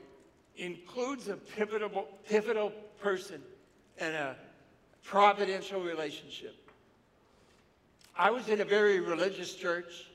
includes 0.57 1.29
a 1.29 1.37
pivotal, 1.37 2.09
pivotal 2.29 2.73
person 3.01 3.41
and 3.99 4.15
a 4.15 4.37
providential 5.05 5.81
relationship. 5.81 6.68
I 8.21 8.31
was 8.31 8.49
in 8.49 8.61
a 8.61 8.65
very 8.65 8.99
religious 8.99 9.55
church, 9.55 10.09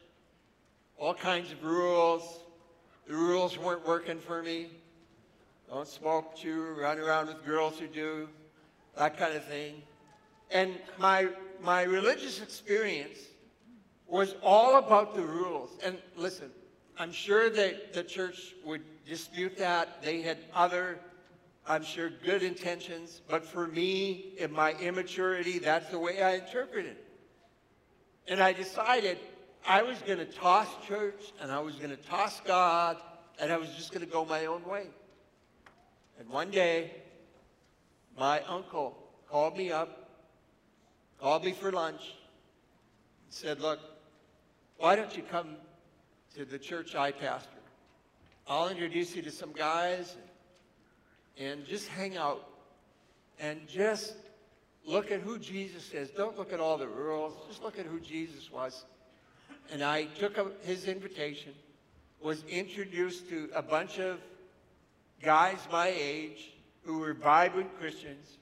all 0.97 1.13
kinds 1.13 1.53
of 1.53 1.63
rules. 1.63 2.41
The 3.07 3.15
rules 3.15 3.57
weren't 3.57 3.87
working 3.87 4.19
for 4.19 4.43
me. 4.43 4.71
Don't 5.69 5.87
smoke, 5.87 6.35
chew, 6.35 6.75
run 6.77 6.99
around 6.99 7.27
with 7.27 7.45
girls 7.45 7.79
who 7.79 7.87
do, 7.87 8.27
that 8.97 9.17
kind 9.17 9.33
of 9.37 9.45
thing. 9.45 9.83
And 10.51 10.77
my, 10.99 11.29
my 11.61 11.83
religious 11.83 12.41
experience 12.41 13.19
was 14.05 14.35
all 14.43 14.79
about 14.79 15.15
the 15.15 15.21
rules. 15.21 15.71
And 15.81 15.97
listen, 16.17 16.51
I'm 16.99 17.13
sure 17.13 17.49
that 17.51 17.93
the 17.93 18.03
church 18.03 18.53
would 18.65 18.81
dispute 19.07 19.57
that. 19.59 20.03
They 20.03 20.21
had 20.21 20.39
other, 20.53 20.99
I'm 21.65 21.83
sure, 21.83 22.09
good 22.09 22.43
intentions. 22.43 23.21
But 23.29 23.45
for 23.45 23.65
me, 23.65 24.33
in 24.39 24.51
my 24.51 24.73
immaturity, 24.73 25.57
that's 25.57 25.89
the 25.89 25.99
way 25.99 26.21
I 26.21 26.33
interpreted 26.35 26.97
it. 26.97 27.12
And 28.27 28.41
I 28.41 28.53
decided 28.53 29.17
I 29.67 29.81
was 29.83 29.97
going 29.99 30.19
to 30.19 30.25
toss 30.25 30.67
church 30.87 31.31
and 31.41 31.51
I 31.51 31.59
was 31.59 31.75
going 31.75 31.89
to 31.89 31.97
toss 31.97 32.39
God 32.41 32.97
and 33.39 33.51
I 33.51 33.57
was 33.57 33.69
just 33.69 33.91
going 33.91 34.05
to 34.05 34.11
go 34.11 34.25
my 34.25 34.45
own 34.45 34.63
way. 34.65 34.87
And 36.19 36.29
one 36.29 36.51
day, 36.51 36.91
my 38.17 38.41
uncle 38.41 38.97
called 39.29 39.57
me 39.57 39.71
up, 39.71 40.09
called 41.19 41.43
me 41.43 41.51
for 41.51 41.71
lunch, 41.71 42.15
and 43.25 43.33
said, 43.33 43.59
Look, 43.59 43.79
why 44.77 44.95
don't 44.95 45.15
you 45.15 45.23
come 45.23 45.55
to 46.35 46.45
the 46.45 46.59
church 46.59 46.95
I 46.95 47.11
pastor? 47.11 47.49
I'll 48.47 48.69
introduce 48.69 49.15
you 49.15 49.21
to 49.23 49.31
some 49.31 49.53
guys 49.53 50.15
and 51.37 51.65
just 51.65 51.87
hang 51.87 52.17
out 52.17 52.47
and 53.39 53.67
just 53.67 54.15
look 54.85 55.11
at 55.11 55.21
who 55.21 55.37
Jesus 55.39 55.91
is. 55.93 56.09
Don't 56.09 56.37
look 56.37 56.53
at 56.53 56.59
all 56.59 56.77
the 56.77 56.87
rules. 56.87 57.33
Just 57.47 57.63
look 57.63 57.79
at 57.79 57.85
who 57.85 57.99
Jesus 57.99 58.51
was. 58.51 58.85
And 59.71 59.83
I 59.83 60.05
took 60.05 60.63
his 60.63 60.87
invitation, 60.87 61.53
was 62.21 62.43
introduced 62.45 63.29
to 63.29 63.49
a 63.55 63.61
bunch 63.61 63.99
of 63.99 64.19
guys 65.21 65.57
my 65.71 65.87
age 65.87 66.51
who 66.83 66.99
were 66.99 67.13
vibrant 67.13 67.77
Christians. 67.79 68.37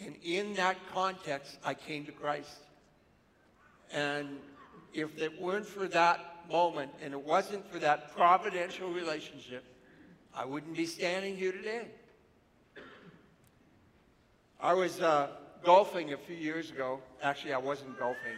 And 0.00 0.16
in 0.22 0.54
that 0.54 0.76
context, 0.92 1.58
I 1.64 1.74
came 1.74 2.04
to 2.06 2.12
Christ. 2.12 2.60
And 3.92 4.38
if 4.94 5.20
it 5.20 5.40
weren't 5.40 5.66
for 5.66 5.86
that 5.88 6.44
moment 6.50 6.90
and 7.02 7.12
it 7.12 7.20
wasn't 7.20 7.70
for 7.70 7.78
that 7.78 8.14
providential 8.16 8.90
relationship, 8.90 9.64
I 10.34 10.44
wouldn't 10.44 10.76
be 10.76 10.86
standing 10.86 11.36
here 11.36 11.52
today. 11.52 11.88
I 14.58 14.72
was 14.74 15.00
uh, 15.00 15.28
golfing 15.64 16.12
a 16.12 16.16
few 16.16 16.36
years 16.36 16.70
ago. 16.70 17.00
Actually, 17.22 17.52
I 17.52 17.58
wasn't 17.58 17.98
golfing. 17.98 18.36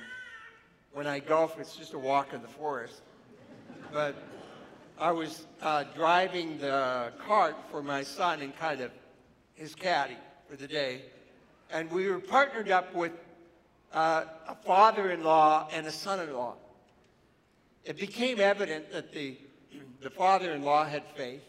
When 0.92 1.06
I 1.06 1.18
golf, 1.18 1.58
it's 1.58 1.76
just 1.76 1.94
a 1.94 1.98
walk 1.98 2.32
in 2.32 2.42
the 2.42 2.48
forest. 2.48 3.02
But 3.92 4.14
I 4.98 5.10
was 5.10 5.46
uh, 5.62 5.84
driving 5.94 6.58
the 6.58 7.12
cart 7.26 7.56
for 7.70 7.82
my 7.82 8.02
son 8.02 8.42
and 8.42 8.56
kind 8.56 8.80
of 8.80 8.90
his 9.54 9.74
caddy 9.74 10.16
for 10.48 10.56
the 10.56 10.68
day. 10.68 11.02
And 11.70 11.90
we 11.90 12.08
were 12.08 12.20
partnered 12.20 12.70
up 12.70 12.94
with 12.94 13.12
uh, 13.92 14.24
a 14.48 14.54
father-in-law 14.54 15.68
and 15.72 15.87
a 15.87 15.92
son-in-law 15.92 16.56
it 17.84 17.98
became 17.98 18.40
evident 18.40 18.90
that 18.92 19.12
the, 19.12 19.37
the 20.00 20.10
father-in-law 20.10 20.87
had 20.87 21.04
faith. 21.14 21.42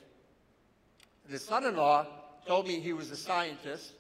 The 1.30 1.40
son-in-law 1.40 2.08
told 2.46 2.68
me 2.68 2.80
he 2.80 2.94
was 2.94 3.10
a 3.12 3.16
scientist 3.16 3.94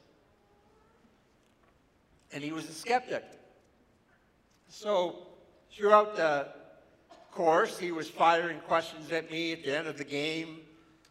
and 2.31 2.43
he 2.43 2.51
was 2.51 2.69
a 2.69 2.73
skeptic. 2.73 3.23
So 4.69 5.27
throughout 5.71 6.15
the 6.15 6.47
course, 7.31 7.77
he 7.77 7.91
was 7.91 8.09
firing 8.09 8.59
questions 8.61 9.11
at 9.11 9.29
me 9.29 9.53
at 9.53 9.63
the 9.63 9.77
end 9.77 9.87
of 9.87 9.97
the 9.97 10.03
game. 10.03 10.59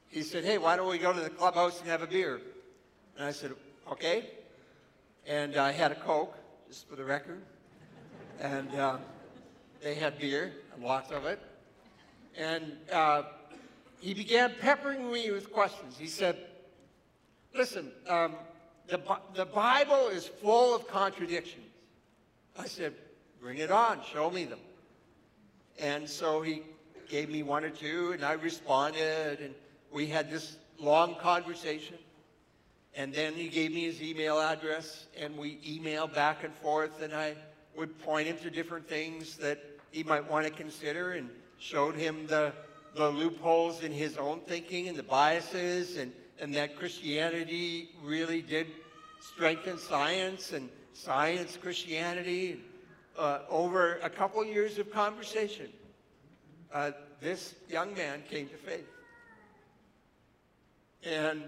He 0.09 0.22
said, 0.22 0.44
hey, 0.44 0.59
why 0.59 0.77
don't 0.77 0.88
we 0.88 0.98
go 0.98 1.12
to 1.12 1.20
the 1.20 1.31
clubhouse 1.31 1.81
and 1.81 1.88
have 1.88 2.03
a 2.03 2.07
beer? 2.07 2.40
And 3.16 3.27
I 3.27 3.31
said, 3.33 3.53
okay. 3.90 4.31
And 5.27 5.57
I 5.57 5.72
had 5.72 5.92
a 5.92 5.96
Coke, 5.96 6.37
just 6.68 6.88
for 6.88 6.96
the 6.96 7.05
record. 7.05 7.42
And 8.40 8.74
uh, 8.74 8.96
they 9.83 9.94
had 9.94 10.18
beer 10.18 10.53
lots 10.81 11.11
of 11.11 11.24
it. 11.24 11.40
And 12.37 12.72
uh, 12.92 13.22
he 14.00 14.14
began 14.14 14.53
peppering 14.61 15.12
me 15.12 15.31
with 15.31 15.53
questions. 15.53 15.96
He 15.98 16.07
said, 16.07 16.37
listen, 17.55 17.92
um, 18.09 18.35
the, 18.88 19.01
the 19.35 19.47
Bible 19.47 20.09
is 20.09 20.27
full 20.27 20.75
of 20.75 20.87
contradictions. 20.88 21.64
I 22.59 22.66
said, 22.66 22.94
bring 23.40 23.59
it 23.59 23.70
on, 23.70 24.01
show 24.12 24.31
me 24.31 24.44
them. 24.44 24.61
And 25.79 26.09
so 26.09 26.42
he 26.42 26.62
gave 27.09 27.29
me 27.29 27.42
one 27.42 27.64
or 27.64 27.70
two, 27.70 28.12
and 28.12 28.25
I 28.25 28.33
responded, 28.33 29.40
and 29.40 29.55
we 29.92 30.07
had 30.07 30.31
this 30.31 30.57
long 30.79 31.16
conversation. 31.16 31.97
And 32.94 33.12
then 33.12 33.33
he 33.33 33.49
gave 33.49 33.73
me 33.73 33.85
his 33.85 34.01
email 34.01 34.38
address, 34.38 35.07
and 35.18 35.37
we 35.37 35.57
emailed 35.66 36.14
back 36.14 36.44
and 36.44 36.55
forth, 36.55 37.03
and 37.03 37.12
I 37.12 37.35
would 37.77 37.99
point 38.03 38.29
him 38.29 38.37
to 38.38 38.51
different 38.51 38.88
things 38.88 39.37
that 39.38 39.59
he 39.90 40.05
might 40.05 40.31
want 40.31 40.47
to 40.47 40.53
consider 40.53 41.12
and 41.12 41.29
showed 41.59 41.97
him 41.97 42.27
the, 42.29 42.53
the 42.94 43.09
loopholes 43.09 43.83
in 43.83 43.90
his 43.90 44.16
own 44.16 44.40
thinking 44.40 44.88
and 44.88 44.97
the 44.97 45.03
biases 45.03 45.97
and, 45.97 46.12
and 46.40 46.55
that 46.55 46.77
Christianity 46.77 47.90
really 48.03 48.42
did 48.42 48.66
strengthen 49.20 49.79
science 49.79 50.53
and 50.53 50.68
science 50.92 51.57
Christianity. 51.61 52.61
Uh, 53.16 53.40
over 53.49 53.99
a 54.03 54.11
couple 54.11 54.44
years 54.44 54.79
of 54.79 54.90
conversation, 54.90 55.68
uh, 56.73 56.90
this 57.20 57.55
young 57.68 57.94
man 57.94 58.23
came 58.29 58.49
to 58.49 58.57
faith. 58.57 58.88
And 61.05 61.44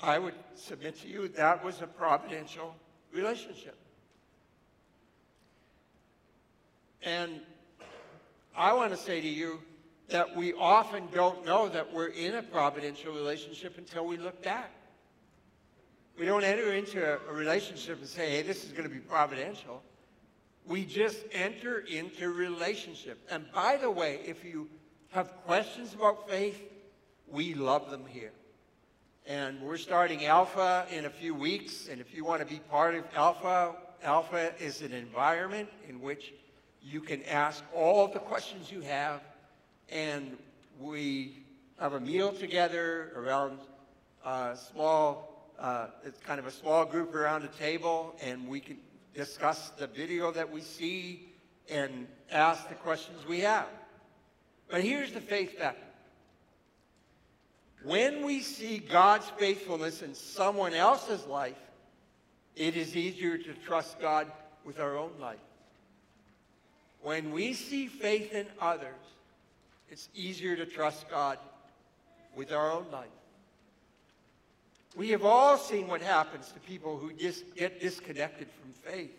I 0.00 0.18
would 0.18 0.34
submit 0.54 1.00
to 1.00 1.08
you 1.08 1.28
that 1.28 1.64
was 1.64 1.80
a 1.80 1.86
providential 1.86 2.74
relationship. 3.12 3.76
And 7.02 7.40
I 8.56 8.72
want 8.72 8.90
to 8.92 8.96
say 8.96 9.20
to 9.20 9.28
you 9.28 9.60
that 10.08 10.36
we 10.36 10.52
often 10.54 11.08
don't 11.12 11.44
know 11.46 11.68
that 11.68 11.92
we're 11.92 12.08
in 12.08 12.34
a 12.34 12.42
providential 12.42 13.12
relationship 13.12 13.78
until 13.78 14.06
we 14.06 14.16
look 14.16 14.42
back. 14.42 14.70
We 16.18 16.26
don't 16.26 16.44
enter 16.44 16.72
into 16.74 17.02
a, 17.02 17.18
a 17.28 17.32
relationship 17.32 17.98
and 17.98 18.08
say, 18.08 18.30
hey, 18.30 18.42
this 18.42 18.64
is 18.64 18.72
going 18.72 18.84
to 18.84 18.94
be 18.94 19.00
providential. 19.00 19.82
We 20.66 20.84
just 20.84 21.18
enter 21.32 21.80
into 21.80 22.32
relationship. 22.32 23.18
And 23.30 23.50
by 23.52 23.76
the 23.76 23.90
way, 23.90 24.20
if 24.24 24.44
you 24.44 24.68
have 25.10 25.32
questions 25.44 25.94
about 25.94 26.28
faith, 26.28 26.60
we 27.28 27.54
love 27.54 27.90
them 27.90 28.04
here. 28.06 28.32
And 29.26 29.60
we're 29.62 29.78
starting 29.78 30.26
Alpha 30.26 30.86
in 30.90 31.06
a 31.06 31.10
few 31.10 31.34
weeks. 31.34 31.88
And 31.90 32.00
if 32.00 32.14
you 32.14 32.24
want 32.24 32.40
to 32.40 32.46
be 32.46 32.60
part 32.70 32.94
of 32.94 33.04
Alpha, 33.16 33.74
Alpha 34.02 34.52
is 34.62 34.82
an 34.82 34.92
environment 34.92 35.68
in 35.88 36.00
which 36.00 36.34
you 36.82 37.00
can 37.00 37.22
ask 37.24 37.64
all 37.74 38.06
the 38.06 38.18
questions 38.18 38.70
you 38.70 38.82
have. 38.82 39.20
And 39.90 40.36
we 40.80 41.44
have 41.78 41.92
a 41.92 42.00
meal 42.00 42.32
together 42.32 43.12
around 43.16 43.58
a 44.24 44.56
small, 44.72 45.50
uh, 45.58 45.88
it's 46.04 46.20
kind 46.20 46.38
of 46.38 46.46
a 46.46 46.50
small 46.50 46.84
group 46.84 47.14
around 47.14 47.44
a 47.44 47.48
table. 47.48 48.16
And 48.22 48.48
we 48.48 48.60
can 48.60 48.78
discuss 49.14 49.70
the 49.70 49.86
video 49.86 50.32
that 50.32 50.50
we 50.50 50.60
see 50.60 51.28
and 51.70 52.06
ask 52.30 52.68
the 52.68 52.74
questions 52.74 53.26
we 53.26 53.40
have. 53.40 53.66
But 54.68 54.82
here's 54.82 55.12
the 55.12 55.20
faith 55.20 55.58
factor. 55.58 55.80
When 57.84 58.24
we 58.24 58.40
see 58.40 58.78
God's 58.78 59.28
faithfulness 59.38 60.00
in 60.00 60.14
someone 60.14 60.72
else's 60.72 61.26
life, 61.26 61.58
it 62.56 62.76
is 62.76 62.96
easier 62.96 63.36
to 63.36 63.52
trust 63.66 64.00
God 64.00 64.30
with 64.64 64.80
our 64.80 64.96
own 64.96 65.12
life. 65.20 65.38
When 67.02 67.32
we 67.32 67.52
see 67.52 67.86
faith 67.86 68.32
in 68.32 68.46
others, 68.58 68.94
it's 69.94 70.08
easier 70.12 70.56
to 70.56 70.66
trust 70.66 71.08
God 71.08 71.38
with 72.34 72.50
our 72.50 72.72
own 72.72 72.84
life. 72.90 73.06
We 74.96 75.10
have 75.10 75.24
all 75.24 75.56
seen 75.56 75.86
what 75.86 76.02
happens 76.02 76.50
to 76.50 76.58
people 76.58 76.96
who 76.96 77.12
just 77.12 77.54
get 77.54 77.80
disconnected 77.80 78.48
from 78.60 78.72
faith. 78.72 79.16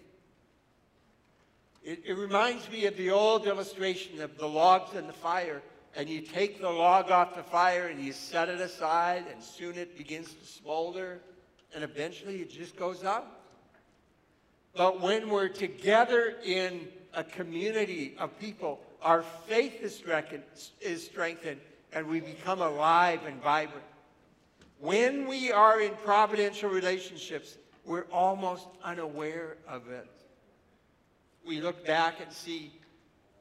It, 1.81 2.01
it 2.05 2.17
reminds 2.17 2.69
me 2.69 2.87
of 2.87 2.97
the 2.97 3.09
old 3.11 3.47
illustration 3.47 4.21
of 4.21 4.37
the 4.37 4.49
logs 4.49 4.97
and 4.97 5.07
the 5.07 5.13
fire 5.13 5.61
and 5.95 6.09
you 6.09 6.19
take 6.19 6.59
the 6.59 6.69
log 6.69 7.09
off 7.09 7.37
the 7.37 7.43
fire 7.43 7.87
and 7.87 8.03
you 8.03 8.11
set 8.11 8.49
it 8.49 8.59
aside, 8.59 9.23
and 9.31 9.41
soon 9.41 9.77
it 9.77 9.97
begins 9.97 10.33
to 10.33 10.45
smolder, 10.45 11.21
and 11.73 11.85
eventually 11.85 12.41
it 12.41 12.51
just 12.51 12.75
goes 12.75 13.05
out. 13.05 13.25
But 14.75 14.99
when 14.99 15.29
we're 15.29 15.47
together 15.47 16.35
in 16.43 16.89
a 17.13 17.23
community 17.23 18.13
of 18.19 18.37
people, 18.41 18.81
our 19.05 19.21
faith 19.47 19.81
is 19.81 19.95
strengthened, 19.95 20.43
is 20.81 21.05
strengthened 21.05 21.61
and 21.93 22.07
we 22.07 22.19
become 22.19 22.59
alive 22.59 23.21
and 23.27 23.41
vibrant. 23.41 23.85
When 24.79 25.27
we 25.27 25.51
are 25.51 25.79
in 25.79 25.91
providential 26.03 26.71
relationships, 26.71 27.57
we're 27.85 28.07
almost 28.11 28.67
unaware 28.83 29.57
of 29.67 29.89
it. 29.89 30.09
We 31.47 31.61
look 31.61 31.85
back 31.85 32.15
and 32.19 32.33
see, 32.33 32.73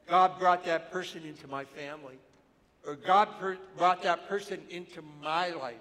God 0.07 0.37
brought 0.37 0.63
that 0.65 0.91
person 0.91 1.23
into 1.25 1.47
my 1.47 1.65
family 1.65 2.19
or 2.85 2.95
God 2.95 3.27
brought 3.75 4.03
that 4.03 4.29
person 4.29 4.61
into 4.69 5.01
my 5.23 5.49
life. 5.49 5.75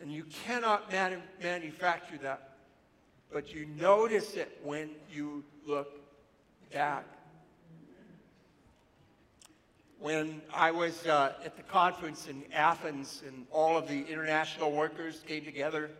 And 0.00 0.10
you 0.10 0.24
cannot 0.24 0.90
manu 0.90 1.18
manufacture 1.42 2.18
that, 2.22 2.54
but 3.30 3.52
you 3.52 3.66
notice 3.78 4.34
it 4.34 4.58
when 4.64 4.88
you 5.12 5.44
look 5.66 5.90
back. 6.72 7.04
When 10.00 10.42
I 10.54 10.70
was 10.70 11.06
uh, 11.06 11.32
at 11.44 11.56
the 11.56 11.62
conference 11.62 12.28
in 12.28 12.44
Athens 12.52 13.22
and 13.26 13.46
all 13.50 13.76
of 13.76 13.88
the 13.88 14.02
international 14.06 14.72
workers 14.72 15.22
came 15.26 15.44
together 15.44 15.90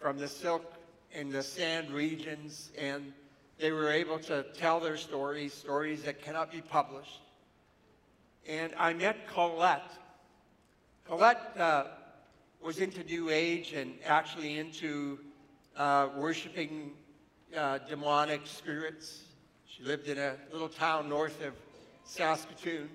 from 0.00 0.18
the 0.18 0.28
silk 0.28 0.74
and 1.14 1.30
the 1.30 1.42
sand 1.42 1.90
regions, 1.90 2.70
and 2.76 3.12
they 3.58 3.72
were 3.72 3.90
able 3.90 4.18
to 4.20 4.44
tell 4.54 4.80
their 4.80 4.96
stories, 4.96 5.54
stories 5.54 6.02
that 6.02 6.22
cannot 6.22 6.50
be 6.50 6.60
published 6.60 7.20
and 8.48 8.72
I 8.78 8.92
met 8.92 9.26
Colette. 9.26 9.90
Colette 11.06 11.56
uh, 11.58 11.84
was 12.62 12.78
into 12.78 13.02
New 13.04 13.30
Age 13.30 13.72
and 13.72 13.94
actually 14.04 14.58
into 14.58 15.18
uh, 15.76 16.08
worshiping 16.16 16.92
uh, 17.56 17.78
demonic 17.88 18.46
spirits. 18.46 19.24
She 19.66 19.82
lived 19.82 20.08
in 20.08 20.18
a 20.18 20.36
little 20.52 20.68
town 20.68 21.08
north 21.08 21.44
of 21.44 21.54
Saskatoon. 22.04 22.88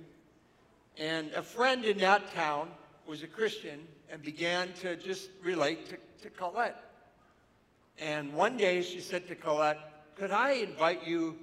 And 0.98 1.32
a 1.32 1.42
friend 1.42 1.86
in 1.86 1.98
that 2.00 2.34
town 2.34 2.70
was 3.08 3.24
a 3.24 3.28
Christian 3.28 3.80
and 4.12 4.22
began 4.22 4.74
to 4.82 4.96
just 4.96 5.30
relate 5.44 5.90
to, 5.90 5.98
to 6.24 6.30
Colette. 6.30 6.84
And 8.00 8.34
one 8.34 8.58
day 8.58 8.82
she 8.82 9.00
said 9.00 9.28
to 9.28 9.36
Colette, 9.36 9.80
could 10.16 10.32
I 10.32 10.52
invite 10.52 11.08
you 11.08 11.38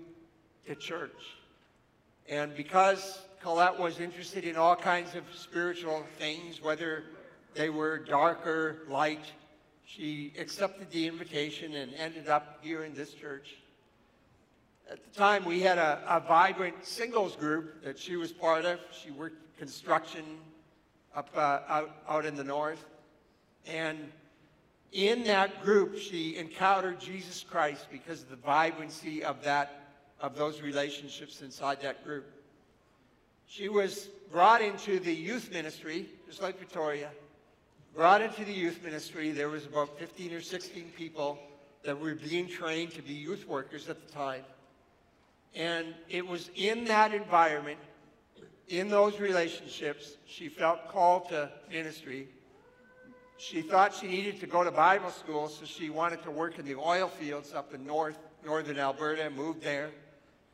to 0.66 0.74
church? 0.74 1.36
And 2.28 2.54
because 2.54 3.20
Colette 3.40 3.78
was 3.78 4.00
interested 4.00 4.44
in 4.44 4.56
all 4.56 4.76
kinds 4.76 5.14
of 5.14 5.24
spiritual 5.34 6.04
things, 6.18 6.60
whether 6.60 7.04
they 7.54 7.70
were 7.70 7.98
dark 7.98 8.46
or 8.46 8.82
light. 8.88 9.32
She 9.84 10.32
accepted 10.38 10.90
the 10.90 11.06
invitation 11.06 11.74
and 11.74 11.92
ended 11.94 12.28
up 12.28 12.58
here 12.62 12.84
in 12.84 12.94
this 12.94 13.14
church. 13.14 13.56
At 14.90 15.04
the 15.04 15.18
time, 15.18 15.44
we 15.44 15.60
had 15.60 15.76
a, 15.76 16.02
a 16.08 16.20
vibrant 16.20 16.84
singles 16.84 17.36
group 17.36 17.84
that 17.84 17.98
she 17.98 18.16
was 18.16 18.32
part 18.32 18.64
of. 18.64 18.80
She 18.90 19.10
worked 19.10 19.58
construction 19.58 20.24
up 21.14 21.28
uh, 21.36 21.60
out, 21.68 21.90
out 22.08 22.24
in 22.24 22.36
the 22.36 22.44
north. 22.44 22.84
And 23.66 24.10
in 24.92 25.24
that 25.24 25.62
group, 25.62 25.98
she 25.98 26.36
encountered 26.36 27.00
Jesus 27.00 27.44
Christ 27.48 27.86
because 27.92 28.22
of 28.22 28.30
the 28.30 28.36
vibrancy 28.36 29.22
of 29.22 29.42
that 29.44 29.74
of 30.20 30.36
those 30.36 30.62
relationships 30.62 31.42
inside 31.42 31.80
that 31.82 32.02
group. 32.04 32.26
She 33.46 33.68
was 33.68 34.08
brought 34.32 34.62
into 34.62 34.98
the 34.98 35.14
youth 35.14 35.52
ministry, 35.52 36.06
just 36.26 36.42
like 36.42 36.58
Victoria. 36.58 37.10
Brought 37.94 38.20
into 38.22 38.44
the 38.44 38.52
youth 38.52 38.82
ministry, 38.82 39.30
there 39.30 39.48
was 39.48 39.66
about 39.66 39.98
15 39.98 40.32
or 40.32 40.40
16 40.40 40.92
people 40.96 41.38
that 41.84 41.98
were 41.98 42.14
being 42.14 42.48
trained 42.48 42.92
to 42.92 43.02
be 43.02 43.12
youth 43.12 43.46
workers 43.46 43.88
at 43.88 44.04
the 44.04 44.12
time. 44.12 44.42
And 45.54 45.94
it 46.08 46.26
was 46.26 46.50
in 46.54 46.84
that 46.84 47.14
environment, 47.14 47.78
in 48.68 48.88
those 48.88 49.18
relationships, 49.18 50.16
she 50.26 50.48
felt 50.48 50.88
called 50.88 51.28
to 51.30 51.50
ministry. 51.70 52.28
She 53.38 53.62
thought 53.62 53.94
she 53.94 54.06
needed 54.06 54.40
to 54.40 54.46
go 54.46 54.62
to 54.62 54.70
Bible 54.70 55.10
school, 55.10 55.48
so 55.48 55.64
she 55.64 55.90
wanted 55.90 56.22
to 56.24 56.30
work 56.30 56.58
in 56.58 56.64
the 56.64 56.74
oil 56.74 57.08
fields 57.08 57.54
up 57.54 57.72
in 57.72 57.86
north, 57.86 58.18
northern 58.44 58.78
Alberta, 58.78 59.24
and 59.24 59.36
moved 59.36 59.62
there. 59.62 59.90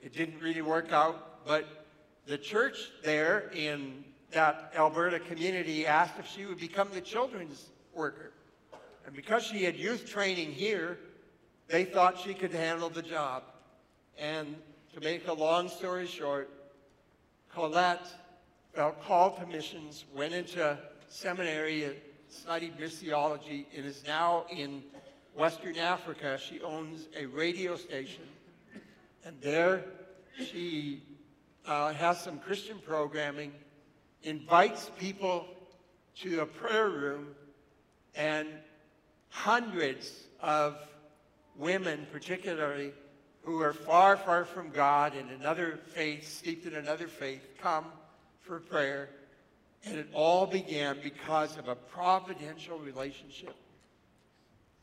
It 0.03 0.13
didn't 0.13 0.41
really 0.41 0.63
work 0.63 0.93
out, 0.93 1.45
but 1.47 1.87
the 2.27 2.39
church 2.39 2.91
there 3.03 3.51
in 3.55 4.05
that 4.33 4.73
Alberta 4.77 5.19
community 5.19 5.87
asked 5.87 6.19
if 6.19 6.27
she 6.27 6.45
would 6.45 6.59
become 6.59 6.89
the 6.93 7.01
children's 7.01 7.71
worker. 7.95 8.33
And 9.07 9.15
because 9.15 9.45
she 9.45 9.65
had 9.65 9.77
youth 9.77 10.09
training 10.09 10.53
here, 10.53 10.99
they 11.69 11.85
thought 11.85 12.19
she 12.19 12.35
could 12.35 12.53
handle 12.53 12.89
the 12.89 13.03
job. 13.03 13.45
And 14.19 14.57
to 14.95 15.01
make 15.01 15.27
a 15.27 15.33
long 15.33 15.69
story 15.69 16.07
short, 16.07 16.49
Colette 17.53 18.07
felt 18.73 19.03
called 19.03 19.37
to 19.39 19.47
missions, 19.47 20.05
went 20.15 20.33
into 20.33 20.79
seminary, 21.09 21.97
studied 22.29 22.79
missiology, 22.79 23.67
and 23.77 23.85
is 23.85 24.05
now 24.07 24.45
in 24.53 24.85
Western 25.37 25.79
Africa. 25.79 26.39
She 26.39 26.61
owns 26.61 27.09
a 27.19 27.27
radio 27.27 27.75
station. 27.75 28.23
And 29.25 29.41
there 29.41 29.85
she 30.37 31.03
uh, 31.67 31.93
has 31.93 32.21
some 32.21 32.39
Christian 32.39 32.79
programming, 32.79 33.53
invites 34.23 34.93
people 34.99 35.47
to 36.21 36.41
a 36.41 36.47
prayer 36.47 36.91
room, 36.91 37.35
and 38.15 38.47
hundreds 39.31 40.29
of 40.41 40.77
women, 41.57 42.07
particularly, 42.13 42.93
who 43.45 43.61
are 43.61 43.73
far, 43.73 44.17
far 44.17 44.45
from 44.45 44.71
God 44.71 45.15
in 45.15 45.29
another 45.29 45.79
faith, 45.89 46.27
steeped 46.27 46.67
in 46.67 46.75
another 46.75 47.07
faith, 47.07 47.43
come 47.61 47.85
for 48.41 48.59
prayer. 48.59 49.11
And 49.85 49.99
it 49.99 50.09
all 50.15 50.47
began 50.47 50.97
because 51.03 51.59
of 51.59 51.69
a 51.69 51.75
providential 51.75 52.79
relationship 52.79 53.55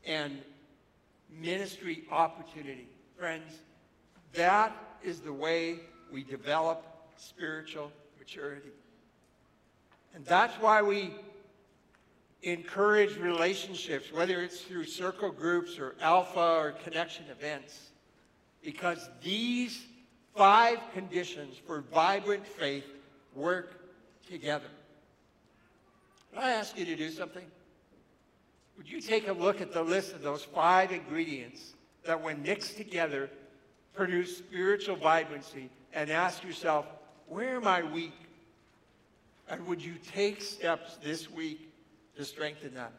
and 0.06 0.38
ministry 1.28 2.04
opportunity. 2.10 2.86
Friends, 3.18 3.58
that 4.34 4.76
is 5.02 5.20
the 5.20 5.32
way 5.32 5.80
we 6.12 6.22
develop 6.22 6.84
spiritual 7.16 7.90
maturity. 8.18 8.70
And 10.14 10.24
that's 10.24 10.54
why 10.60 10.82
we 10.82 11.14
encourage 12.42 13.16
relationships, 13.16 14.12
whether 14.12 14.40
it's 14.40 14.60
through 14.60 14.84
circle 14.84 15.30
groups 15.30 15.78
or 15.78 15.94
alpha 16.00 16.40
or 16.40 16.72
connection 16.84 17.24
events, 17.30 17.91
because 18.62 19.10
these 19.22 19.82
five 20.34 20.78
conditions 20.94 21.56
for 21.66 21.82
vibrant 21.92 22.46
faith 22.46 22.84
work 23.34 23.80
together. 24.28 24.68
I 26.36 26.50
ask 26.50 26.78
you 26.78 26.84
to 26.86 26.96
do 26.96 27.10
something? 27.10 27.44
Would 28.78 28.90
you 28.90 29.00
take 29.00 29.28
a 29.28 29.32
look 29.32 29.60
at 29.60 29.72
the 29.72 29.82
list 29.82 30.14
of 30.14 30.22
those 30.22 30.44
five 30.44 30.92
ingredients 30.92 31.74
that, 32.04 32.20
when 32.20 32.42
mixed 32.42 32.76
together, 32.76 33.28
produce 33.94 34.38
spiritual 34.38 34.96
vibrancy 34.96 35.68
and 35.92 36.10
ask 36.10 36.42
yourself, 36.42 36.86
where 37.28 37.56
am 37.56 37.66
I 37.66 37.82
weak? 37.82 38.14
And 39.48 39.66
would 39.66 39.84
you 39.84 39.94
take 40.12 40.40
steps 40.40 40.96
this 41.02 41.30
week 41.30 41.70
to 42.16 42.24
strengthen 42.24 42.74
that? 42.74 42.92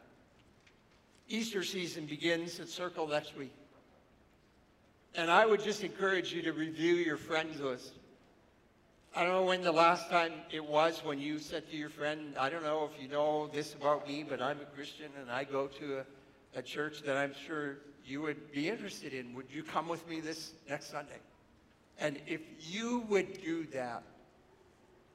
Easter 1.28 1.64
season 1.64 2.06
begins 2.06 2.60
at 2.60 2.70
Circle 2.70 3.08
next 3.08 3.36
week. 3.36 3.52
And 5.16 5.30
I 5.30 5.46
would 5.46 5.64
just 5.64 5.84
encourage 5.84 6.34
you 6.34 6.42
to 6.42 6.54
review 6.54 6.96
your 6.96 7.18
friends 7.18 7.60
list. 7.60 7.94
I 9.16 9.22
don't 9.22 9.32
know 9.32 9.44
when 9.44 9.62
the 9.62 9.72
last 9.72 10.10
time 10.10 10.34
it 10.52 10.66
was 10.66 11.04
when 11.06 11.20
you 11.20 11.38
said 11.38 11.70
to 11.70 11.78
your 11.78 11.90
friend, 11.90 12.34
I 12.40 12.50
don't 12.50 12.64
know 12.64 12.90
if 12.92 13.00
you 13.00 13.08
know 13.08 13.48
this 13.48 13.76
about 13.76 14.08
me, 14.08 14.26
but 14.28 14.42
I'm 14.42 14.60
a 14.60 14.66
Christian 14.76 15.12
and 15.22 15.30
I 15.30 15.44
go 15.44 15.68
to 15.68 16.00
a, 16.00 16.60
a 16.60 16.62
church 16.64 17.04
that 17.04 17.16
I'm 17.16 17.34
sure 17.46 17.78
you 18.04 18.24
would 18.24 18.52
be 18.52 18.70
interested 18.70 19.14
in. 19.14 19.36
Would 19.36 19.52
you 19.52 19.62
come 19.62 19.88
with 19.88 20.08
me 20.10 20.20
this 20.20 20.54
next 20.68 20.90
Sunday? 20.90 21.20
And 22.00 22.20
if 22.26 22.42
you 22.60 23.06
would 23.08 23.40
do 23.44 23.68
that, 23.68 24.02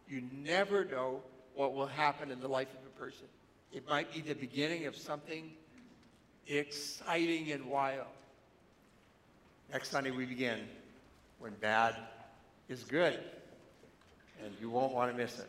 you 0.08 0.22
never 0.32 0.84
know 0.84 1.20
what 1.56 1.74
will 1.74 1.87
happen 1.87 2.30
in 2.30 2.38
the 2.38 2.48
life 2.48 2.68
of 2.68 2.87
a 2.87 3.00
person. 3.00 3.26
It 3.72 3.88
might 3.88 4.12
be 4.12 4.20
the 4.20 4.34
beginning 4.34 4.87
of 4.87 4.96
something 4.96 5.50
exciting 6.46 7.50
and 7.50 7.66
wild. 7.66 8.06
Next 9.70 9.90
Sunday 9.90 10.11
we 10.11 10.24
begin 10.24 10.61
when 11.38 11.52
bad 11.61 11.94
is 12.70 12.85
good, 12.85 13.18
and 14.42 14.54
you 14.62 14.70
won't 14.70 14.94
want 14.94 15.12
to 15.12 15.16
miss 15.16 15.38
it. 15.38 15.46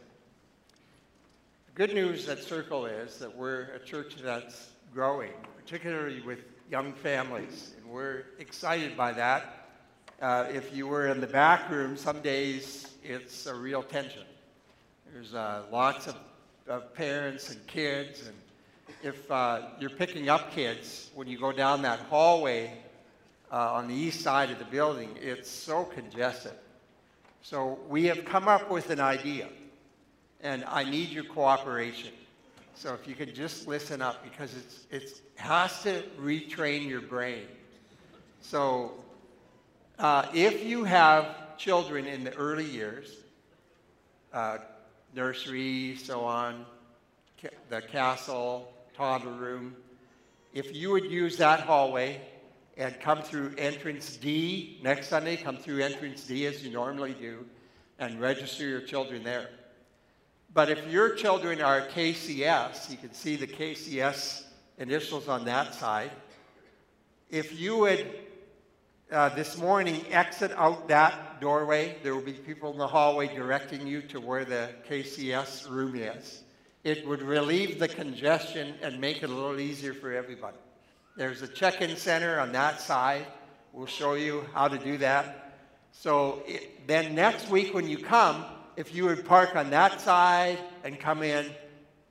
The 1.68 1.72
good 1.74 1.96
news 1.96 2.28
at 2.28 2.44
Circle 2.44 2.86
is 2.86 3.18
that 3.20 3.34
we're 3.34 3.70
a 3.74 3.80
church 3.80 4.18
that's 4.22 4.72
growing, 4.94 5.32
particularly 5.56 6.20
with 6.20 6.40
young 6.70 6.92
families, 6.92 7.72
and 7.78 7.90
we're 7.90 8.26
excited 8.40 8.98
by 8.98 9.14
that. 9.14 9.70
Uh, 10.22 10.48
if 10.52 10.76
you 10.76 10.86
were 10.86 11.08
in 11.08 11.22
the 11.22 11.28
back 11.28 11.72
room, 11.72 11.96
some 11.96 12.22
days 12.22 12.92
it's 13.02 13.46
a 13.46 13.56
real 13.56 13.84
tension. 13.84 14.24
There's 15.14 15.34
uh, 15.34 15.64
lots 15.72 16.08
of, 16.08 16.18
of, 16.68 16.94
parents 16.94 17.52
and 17.52 17.68
kids, 17.68 18.28
and 18.28 18.36
if 19.02 19.32
uh, 19.32 19.62
you're 19.80 19.90
picking 19.90 20.28
up 20.28 20.52
kids, 20.52 21.10
when 21.16 21.30
you 21.30 21.40
go 21.40 21.54
down 21.54 21.84
that 21.84 22.00
hallway 22.00 22.74
uh, 23.52 23.74
on 23.74 23.88
the 23.88 23.94
east 23.94 24.22
side 24.22 24.52
of 24.52 24.60
the 24.60 24.66
building, 24.66 25.10
it's 25.22 25.50
so 25.50 25.84
congested. 25.84 26.54
So 27.42 27.80
we 27.88 28.06
have 28.06 28.26
come 28.26 28.48
up 28.48 28.70
with 28.70 28.90
an 28.90 29.00
idea, 29.00 29.48
and 30.42 30.64
I 30.66 30.84
need 30.84 31.10
your 31.10 31.24
cooperation. 31.24 32.12
So 32.76 32.94
if 32.94 33.08
you 33.08 33.16
could 33.16 33.34
just 33.34 33.68
listen 33.68 34.02
up, 34.02 34.24
because 34.24 34.56
it's, 34.56 34.86
it 34.92 35.22
has 35.36 35.84
to 35.84 36.04
retrain 36.20 36.88
your 36.88 37.02
brain. 37.02 37.46
So 38.42 38.94
uh, 39.98 40.28
if 40.34 40.64
you 40.64 40.84
have 40.84 41.58
children 41.58 42.06
in 42.06 42.24
the 42.24 42.34
early 42.36 42.66
years, 42.66 43.18
uh, 44.34 44.60
nursery, 45.16 45.98
so 45.98 46.22
on, 46.22 46.66
the 47.70 47.82
castle, 47.82 48.72
toddler 48.96 49.32
room, 49.32 49.76
if 50.54 50.76
you 50.76 50.92
would 50.92 51.06
use 51.06 51.38
that 51.38 51.62
hallway 51.62 52.22
and 52.80 52.98
come 53.02 53.22
through 53.22 53.54
entrance 53.58 54.16
D 54.16 54.80
next 54.82 55.10
Sunday, 55.10 55.36
come 55.36 55.58
through 55.58 55.84
entrance 55.84 56.24
D 56.24 56.46
as 56.46 56.66
you 56.66 56.72
normally 56.72 57.14
do, 57.14 57.46
and 58.00 58.22
register 58.22 58.66
your 58.66 58.80
children 58.80 59.22
there. 59.22 59.50
But 60.54 60.70
if 60.70 60.90
your 60.90 61.14
children 61.14 61.62
are 61.62 61.82
KCS, 61.82 62.90
you 62.90 62.96
can 62.96 63.14
see 63.14 63.36
the 63.36 63.46
KCS 63.46 64.44
initials 64.78 65.28
on 65.28 65.44
that 65.46 65.76
side. 65.76 66.12
If 67.30 67.60
you 67.60 67.78
would, 67.80 68.10
uh, 69.12 69.28
this 69.36 69.58
morning, 69.58 70.06
exit 70.10 70.52
out 70.56 70.88
that 70.88 71.42
doorway, 71.42 71.98
there 72.02 72.16
will 72.16 72.24
be 72.24 72.32
people 72.32 72.72
in 72.72 72.78
the 72.78 72.88
hallway 72.88 73.28
directing 73.28 73.86
you 73.86 74.02
to 74.04 74.22
where 74.22 74.46
the 74.46 74.70
KCS 74.90 75.70
room 75.70 75.96
is. 75.96 76.44
It 76.86 77.06
would 77.06 77.22
relieve 77.22 77.78
the 77.78 77.90
congestion 77.90 78.76
and 78.82 79.02
make 79.02 79.22
it 79.22 79.30
a 79.30 79.34
little 79.34 79.60
easier 79.60 79.94
for 79.94 80.14
everybody. 80.14 80.58
There's 81.16 81.42
a 81.42 81.48
check-in 81.48 81.96
center 81.98 82.40
on 82.40 82.52
that 82.54 82.80
side. 82.80 83.26
We'll 83.74 83.88
show 83.88 84.14
you 84.14 84.46
how 84.54 84.68
to 84.68 84.78
do 84.78 84.98
that. 84.98 85.54
So 85.92 86.44
it, 86.48 86.88
then 86.88 87.16
next 87.16 87.50
week 87.50 87.74
when 87.74 87.88
you 87.88 87.98
come, 87.98 88.46
if 88.78 88.96
you 88.96 89.06
would 89.06 89.26
park 89.26 89.56
on 89.56 89.70
that 89.72 90.00
side 90.00 90.60
and 90.84 91.00
come 91.00 91.24
in 91.24 91.48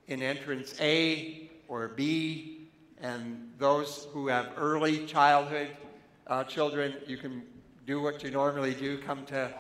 in 0.07 0.23
entrance 0.23 0.75
A 0.81 1.51
or 1.69 1.89
B, 1.89 2.69
and 3.01 3.53
those 3.59 4.09
who 4.13 4.27
have 4.29 4.51
early 4.57 5.07
childhood 5.07 5.69
uh, 6.27 6.45
children, 6.45 6.95
you 7.07 7.17
can 7.17 7.43
do 7.87 8.03
what 8.03 8.23
you 8.23 8.31
normally 8.31 8.75
do, 8.75 8.99
come 8.99 9.25
to 9.27 9.53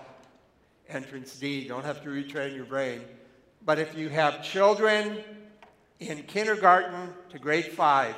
entrance 0.88 1.38
D. 1.38 1.61
You 1.61 1.68
Don't 1.68 1.85
have 1.85 2.03
to 2.03 2.09
retrain 2.09 2.55
your 2.55 2.64
brain. 2.64 3.03
But 3.64 3.79
if 3.79 3.96
you 3.96 4.09
have 4.09 4.42
children 4.42 5.18
in 6.01 6.22
kindergarten 6.24 7.12
to 7.31 7.38
grade 7.38 7.66
five, 7.66 8.14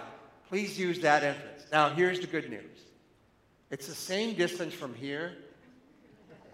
please 0.51 0.77
use 0.79 0.99
that 0.99 1.23
entrance. 1.23 1.65
Now, 1.73 1.91
here's 1.91 2.21
the 2.21 2.27
good 2.27 2.51
news 2.51 2.65
it's 3.71 3.87
the 3.87 3.95
same 3.95 4.35
distance 4.35 4.75
from 4.75 4.95
here 4.95 5.33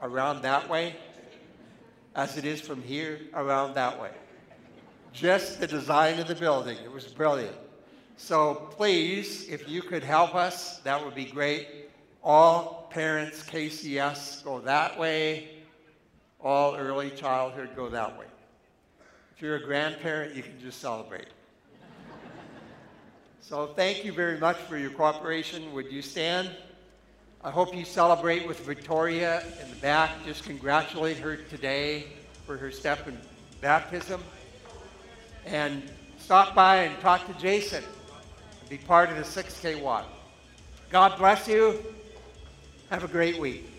around 0.02 0.42
that 0.42 0.68
way 0.68 0.94
as 2.14 2.36
it 2.36 2.44
is 2.44 2.60
from 2.60 2.82
here 2.82 3.20
around 3.34 3.74
that 3.74 4.00
way. 4.00 4.10
Just 5.12 5.60
the 5.60 5.66
design 5.66 6.18
of 6.18 6.28
the 6.28 6.34
building, 6.34 6.76
it 6.84 6.92
was 6.92 7.06
brilliant. 7.06 7.56
So 8.18 8.68
please, 8.76 9.48
if 9.48 9.68
you 9.68 9.80
could 9.80 10.04
help 10.04 10.34
us, 10.34 10.78
that 10.80 11.02
would 11.02 11.14
be 11.14 11.24
great. 11.24 11.66
All 12.22 12.88
parents, 12.90 13.42
KCS, 13.42 14.44
go 14.44 14.60
that 14.60 14.98
way. 14.98 15.48
All 16.42 16.76
early 16.76 17.10
childhood 17.10 17.70
go 17.74 17.88
that 17.88 18.18
way. 18.18 18.26
If 19.34 19.42
you're 19.42 19.56
a 19.56 19.64
grandparent, 19.64 20.34
you 20.34 20.42
can 20.42 20.58
just 20.60 20.80
celebrate. 20.80 21.28
So 23.48 23.68
thank 23.76 24.04
you 24.04 24.10
very 24.10 24.38
much 24.38 24.56
for 24.56 24.76
your 24.76 24.90
cooperation. 24.90 25.72
Would 25.72 25.92
you 25.92 26.02
stand? 26.02 26.50
I 27.44 27.50
hope 27.52 27.76
you 27.76 27.84
celebrate 27.84 28.44
with 28.44 28.58
Victoria 28.66 29.44
in 29.62 29.70
the 29.70 29.76
back. 29.76 30.10
Just 30.24 30.42
congratulate 30.42 31.16
her 31.18 31.36
today 31.36 32.06
for 32.44 32.56
her 32.56 32.72
step 32.72 33.06
in 33.06 33.16
baptism. 33.60 34.20
And 35.44 35.80
stop 36.18 36.56
by 36.56 36.78
and 36.78 37.00
talk 37.00 37.24
to 37.28 37.40
Jason 37.40 37.84
be 38.68 38.78
part 38.78 39.10
of 39.10 39.16
the 39.16 39.22
6K 39.22 39.80
walk. 39.80 40.06
God 40.90 41.16
bless 41.16 41.46
you. 41.46 41.80
Have 42.90 43.04
a 43.04 43.08
great 43.08 43.38
week. 43.38 43.75